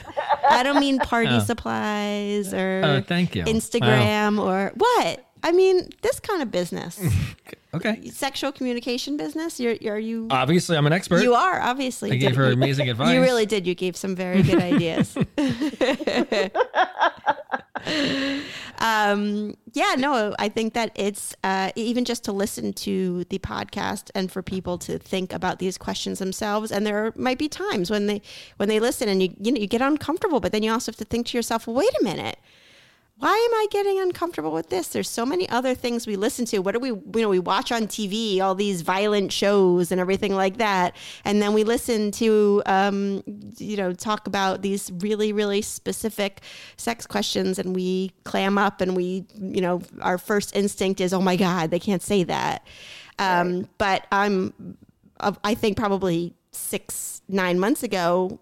[0.49, 1.39] I don't mean party oh.
[1.39, 3.43] supplies or oh, thank you.
[3.43, 4.45] Instagram wow.
[4.45, 5.25] or what?
[5.43, 6.99] I mean this kind of business.
[7.75, 8.09] Okay.
[8.09, 9.59] Sexual communication business.
[9.59, 10.27] You're, you're you?
[10.29, 11.21] Obviously, I'm an expert.
[11.21, 12.11] You are obviously.
[12.11, 13.13] I gave her amazing advice.
[13.13, 13.67] You really did.
[13.67, 15.17] You gave some very good ideas.
[18.79, 24.09] um, yeah, no, I think that it's uh, even just to listen to the podcast
[24.15, 26.71] and for people to think about these questions themselves.
[26.71, 28.21] And there might be times when they
[28.57, 30.97] when they listen and you you know you get uncomfortable, but then you also have
[30.97, 32.37] to think to yourself, well, wait a minute
[33.17, 34.89] why am I getting uncomfortable with this?
[34.89, 36.59] There's so many other things we listen to.
[36.59, 40.35] What do we, you know, we watch on TV, all these violent shows and everything
[40.35, 40.97] like that.
[41.23, 43.23] And then we listen to, um,
[43.57, 46.41] you know, talk about these really, really specific
[46.75, 51.21] sex questions and we clam up and we, you know, our first instinct is, oh
[51.21, 52.67] my God, they can't say that.
[53.17, 53.67] Um, right.
[53.77, 54.77] But I'm,
[55.21, 58.37] I think probably six nine months ago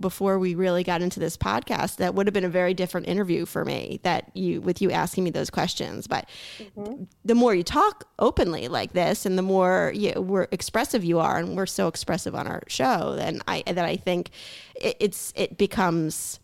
[0.00, 3.46] before we really got into this podcast that would have been a very different interview
[3.46, 6.28] for me that you with you asking me those questions but
[6.58, 7.04] mm-hmm.
[7.24, 11.38] the more you talk openly like this and the more you we're expressive you are
[11.38, 14.30] and we're so expressive on our show then i that i think
[14.74, 16.40] it, it's it becomes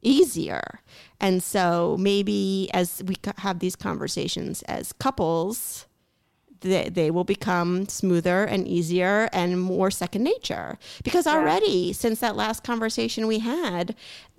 [0.00, 0.80] easier
[1.20, 5.86] and so maybe as we have these conversations as couples
[6.66, 10.78] they, they will become smoother and easier and more second nature.
[11.02, 11.92] Because already, yeah.
[11.92, 13.94] since that last conversation we had,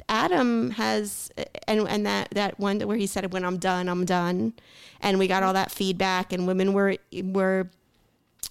[0.10, 1.32] Adam has,
[1.68, 4.54] and, and that, that one where he said, when I'm done, I'm done.
[5.02, 7.70] And we got all that feedback, and women were, were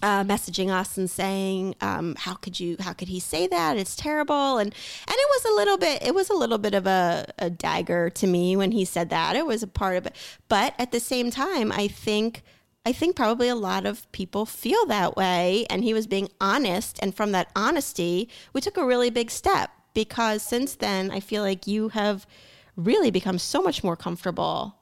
[0.03, 2.77] uh, messaging us and saying, um, "How could you?
[2.81, 3.77] How could he say that?
[3.77, 6.03] It's terrible." And and it was a little bit.
[6.03, 9.37] It was a little bit of a, a dagger to me when he said that.
[9.37, 10.15] It was a part of it,
[10.49, 12.43] but at the same time, I think
[12.87, 15.67] I think probably a lot of people feel that way.
[15.69, 17.01] And he was being honest.
[17.03, 21.43] And from that honesty, we took a really big step because since then, I feel
[21.43, 22.29] like you have
[22.77, 24.77] really become so much more comfortable.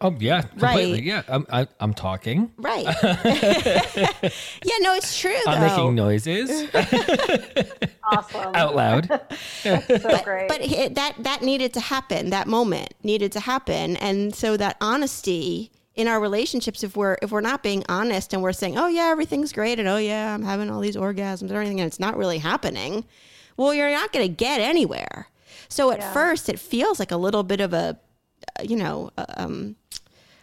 [0.00, 0.94] Oh yeah, completely.
[0.94, 1.02] Right.
[1.04, 2.50] Yeah, I'm I, am i am talking.
[2.56, 2.84] Right.
[3.04, 5.36] yeah, no, it's true.
[5.46, 6.50] I'm making noises.
[8.02, 8.54] awesome.
[8.56, 9.06] Out loud.
[9.62, 10.48] so but, great.
[10.48, 12.30] But that that needed to happen.
[12.30, 17.30] That moment needed to happen, and so that honesty in our relationships if we're if
[17.30, 20.42] we're not being honest and we're saying oh yeah everything's great and oh yeah i'm
[20.42, 23.04] having all these orgasms or anything and it's not really happening
[23.56, 25.28] well you're not going to get anywhere
[25.68, 26.12] so at yeah.
[26.12, 27.98] first it feels like a little bit of a
[28.62, 29.74] you know um,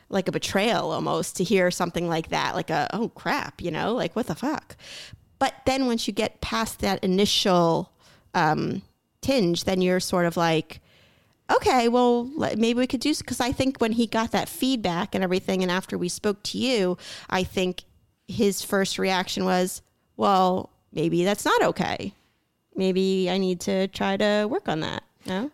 [0.10, 3.94] like a betrayal almost to hear something like that like a oh crap you know
[3.94, 4.76] like what the fuck
[5.38, 7.92] but then once you get past that initial
[8.34, 8.82] um,
[9.22, 10.82] tinge then you're sort of like
[11.52, 12.26] okay, well,
[12.58, 15.72] maybe we could do because I think when he got that feedback and everything, and
[15.72, 16.98] after we spoke to you,
[17.30, 17.84] I think
[18.28, 19.82] his first reaction was,
[20.18, 22.14] well, maybe that's not okay.
[22.76, 25.04] Maybe I need to try to work on that.
[25.26, 25.52] No.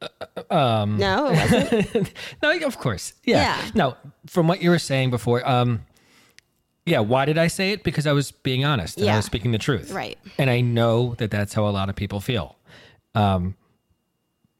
[0.00, 1.32] Uh, um, no,
[2.42, 3.62] no, of course, yeah.
[3.62, 3.70] yeah.
[3.74, 3.96] No,
[4.26, 5.84] from what you were saying before, um,
[6.86, 7.00] yeah.
[7.00, 7.82] Why did I say it?
[7.82, 9.14] Because I was being honest and yeah.
[9.14, 10.16] I was speaking the truth, right?
[10.38, 12.56] And I know that that's how a lot of people feel.
[13.14, 13.56] Um,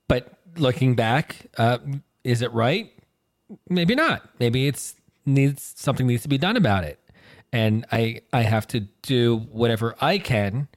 [0.08, 1.78] but looking back, uh,
[2.24, 2.92] is it right?
[3.68, 4.28] Maybe not.
[4.38, 4.94] Maybe it's
[5.24, 6.98] needs something needs to be done about it,
[7.52, 10.68] and I I have to do whatever I can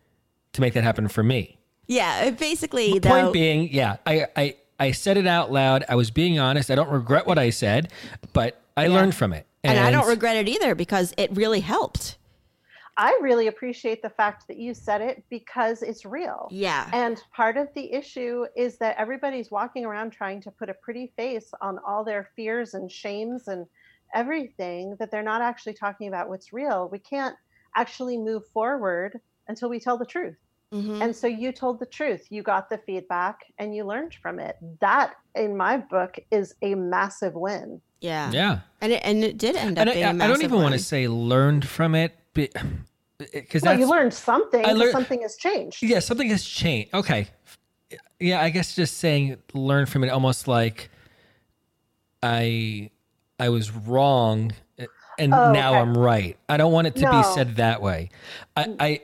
[0.54, 1.58] to make that happen for me.
[1.88, 3.00] Yeah, basically.
[3.00, 5.84] The point being, yeah, I I I said it out loud.
[5.90, 6.72] I was being honest.
[6.72, 7.92] I don't regret what I said,
[8.34, 8.94] but I yeah.
[8.94, 12.18] learned from it, and, and I don't regret it either because it really helped.
[13.02, 16.48] I really appreciate the fact that you said it because it's real.
[16.52, 16.88] Yeah.
[16.94, 21.12] And part of the issue is that everybody's walking around trying to put a pretty
[21.18, 23.66] face on all their fears and shames and
[24.14, 26.90] everything that they're not actually talking about what's real.
[26.92, 27.36] We can't
[27.76, 30.38] actually move forward until we tell the truth.
[30.72, 31.02] Mm-hmm.
[31.02, 32.28] And so you told the truth.
[32.30, 34.58] You got the feedback and you learned from it.
[34.80, 37.82] That, in my book, is a massive win.
[38.00, 38.30] Yeah.
[38.32, 38.60] Yeah.
[38.80, 40.58] And it, and it did end up and being I, a massive I don't even
[40.58, 40.64] win.
[40.66, 42.16] want to say learned from it,
[43.34, 44.66] because well, you learned something.
[44.66, 45.82] I learned, something has changed.
[45.84, 46.94] Yeah, something has changed.
[46.94, 47.28] Okay.
[48.20, 50.90] Yeah, I guess just saying learn from it almost like
[52.22, 52.92] I
[53.40, 54.54] I was wrong
[55.18, 55.80] and oh, now okay.
[55.80, 56.38] I'm right.
[56.50, 57.12] I don't want it to no.
[57.12, 58.10] be said that way.
[58.56, 59.02] I, I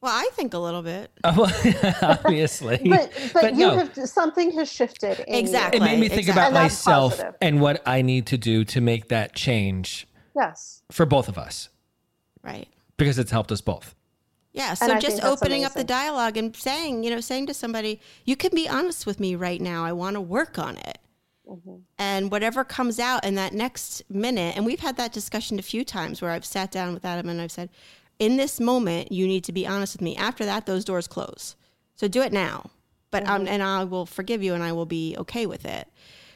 [0.00, 1.10] well, I think a little bit.
[1.24, 3.76] Obviously, but, but, but you no.
[3.76, 5.24] have something has shifted.
[5.26, 5.86] exactly, you.
[5.86, 6.42] it made me think exactly.
[6.42, 10.06] about and myself and what I need to do to make that change.
[10.36, 11.68] Yes, for both of us,
[12.42, 12.68] right?
[12.96, 13.94] Because it's helped us both.
[14.52, 15.64] Yeah, so just opening amazing.
[15.64, 19.18] up the dialogue and saying, you know, saying to somebody, "You can be honest with
[19.18, 19.84] me right now.
[19.84, 20.98] I want to work on it."
[21.48, 21.76] Mm-hmm.
[21.98, 25.84] And whatever comes out in that next minute, and we've had that discussion a few
[25.84, 27.68] times where I've sat down with Adam and I've said,
[28.18, 30.16] in this moment, you need to be honest with me.
[30.16, 31.56] After that, those doors close.
[31.96, 32.70] So do it now.
[33.10, 33.32] But mm-hmm.
[33.32, 35.88] um, and I will forgive you, and I will be okay with it.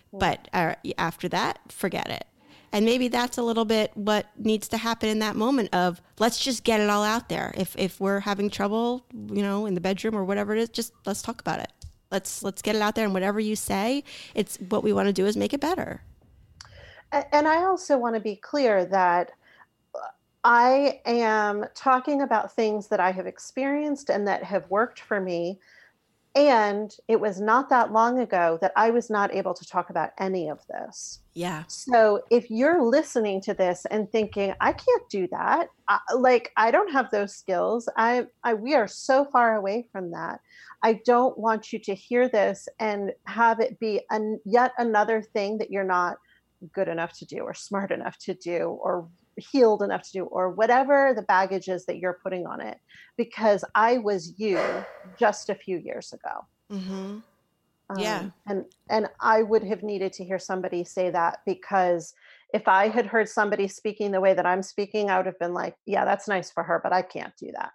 [0.09, 0.18] Mm-hmm.
[0.18, 2.26] But uh, after that, forget it.
[2.72, 6.38] And maybe that's a little bit what needs to happen in that moment of let's
[6.38, 7.54] just get it all out there.
[7.56, 10.92] If if we're having trouble, you know, in the bedroom or whatever it is, just
[11.06, 11.72] let's talk about it.
[12.10, 14.04] Let's let's get it out there and whatever you say,
[14.34, 16.02] it's what we want to do is make it better.
[17.12, 19.30] And I also want to be clear that
[20.44, 25.58] I am talking about things that I have experienced and that have worked for me.
[26.34, 30.10] And it was not that long ago that I was not able to talk about
[30.18, 31.20] any of this.
[31.34, 31.64] Yeah.
[31.66, 36.70] So if you're listening to this and thinking, I can't do that, I, like I
[36.70, 40.40] don't have those skills, I, I we are so far away from that.
[40.82, 45.59] I don't want you to hear this and have it be an, yet another thing
[45.59, 46.18] that you're not
[46.72, 49.09] good enough to do or smart enough to do or
[49.39, 52.78] healed enough to do or whatever the baggage is that you're putting on it
[53.16, 54.60] because i was you
[55.19, 56.47] just a few years ago.
[56.70, 57.19] Mm-hmm.
[57.97, 58.19] yeah.
[58.19, 62.15] um, and and i would have needed to hear somebody say that because
[62.52, 65.55] if i had heard somebody speaking the way that i'm speaking i would have been
[65.55, 67.73] like yeah that's nice for her but i can't do that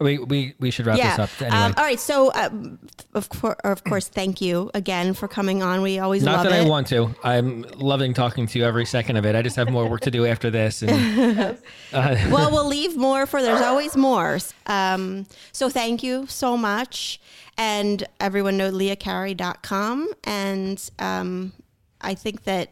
[0.00, 1.16] we we we should wrap yeah.
[1.16, 1.42] this up.
[1.42, 1.56] Anyway.
[1.56, 2.00] Um, all right.
[2.00, 2.78] So, um,
[3.14, 5.82] of course, of course, thank you again for coming on.
[5.82, 6.66] We always not that it.
[6.66, 7.14] I want to.
[7.22, 9.34] I'm loving talking to you every second of it.
[9.34, 10.82] I just have more work to do after this.
[10.82, 11.58] And,
[11.92, 13.42] uh, well, we'll leave more for.
[13.42, 14.38] There's always more.
[14.66, 17.20] Um, so, thank you so much,
[17.56, 20.12] and everyone know leahcarey.com.
[20.24, 21.52] And um,
[22.00, 22.70] I think that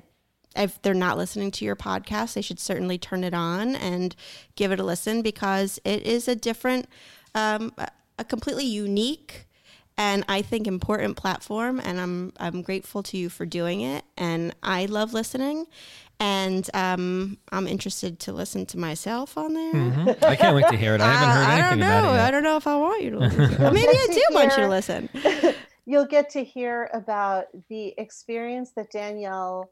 [0.56, 4.14] if they're not listening to your podcast, they should certainly turn it on and
[4.56, 6.88] give it a listen because it is a different,
[7.34, 7.72] um,
[8.18, 9.46] a completely unique
[10.00, 11.78] and I think important platform.
[11.78, 14.04] And I'm I'm grateful to you for doing it.
[14.16, 15.66] And I love listening.
[16.18, 19.72] And um, I'm interested to listen to myself on there.
[19.72, 20.24] Mm-hmm.
[20.24, 21.00] I can't wait to hear it.
[21.00, 22.10] I haven't heard anything I don't know.
[22.10, 23.50] I don't know if I want you to listen.
[23.56, 25.08] To Maybe I do want you to listen.
[25.86, 29.70] You'll get to hear about the experience that Danielle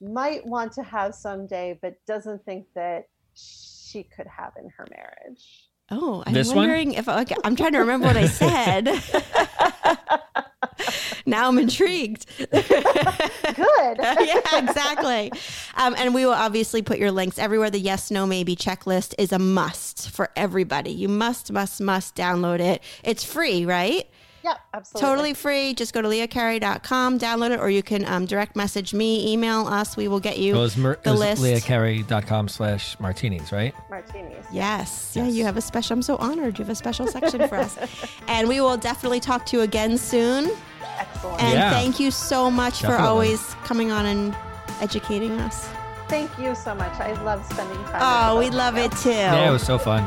[0.00, 5.68] might want to have someday, but doesn't think that she could have in her marriage.
[5.90, 6.98] Oh, I'm this wondering one?
[6.98, 8.84] if okay, I'm trying to remember what I said.
[11.26, 12.26] now I'm intrigued.
[12.38, 12.48] Good.
[13.98, 15.32] yeah, exactly.
[15.74, 17.70] Um, and we will obviously put your links everywhere.
[17.70, 20.92] The yes, no, maybe checklist is a must for everybody.
[20.92, 22.82] You must, must, must download it.
[23.02, 24.08] It's free, right?
[24.42, 25.08] Yeah, absolutely.
[25.08, 25.74] Totally free.
[25.74, 29.96] Just go to leahcarey.com, download it, or you can um, direct message me, email us.
[29.96, 31.42] We will get you well, mer- the list.
[31.42, 33.74] leahcarey.com slash martinis, right?
[33.90, 34.46] Martinis.
[34.52, 35.12] Yes.
[35.14, 35.16] yes.
[35.16, 36.58] Yeah, you have a special, I'm so honored.
[36.58, 37.78] You have a special section for us.
[38.28, 40.50] And we will definitely talk to you again soon.
[40.98, 41.42] Excellent.
[41.42, 41.70] And yeah.
[41.70, 42.96] thank you so much definitely.
[42.96, 44.36] for always coming on and
[44.80, 45.68] educating us.
[46.08, 46.92] Thank you so much.
[47.00, 48.00] I love spending time.
[48.00, 49.10] Oh, we love it too.
[49.10, 50.02] Yeah, it was so fun.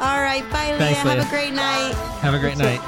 [0.00, 0.48] All right.
[0.50, 0.78] Bye, Leah.
[0.78, 1.14] Thanks, Leah.
[1.16, 1.94] Have a great night.
[2.20, 2.80] Have a great night.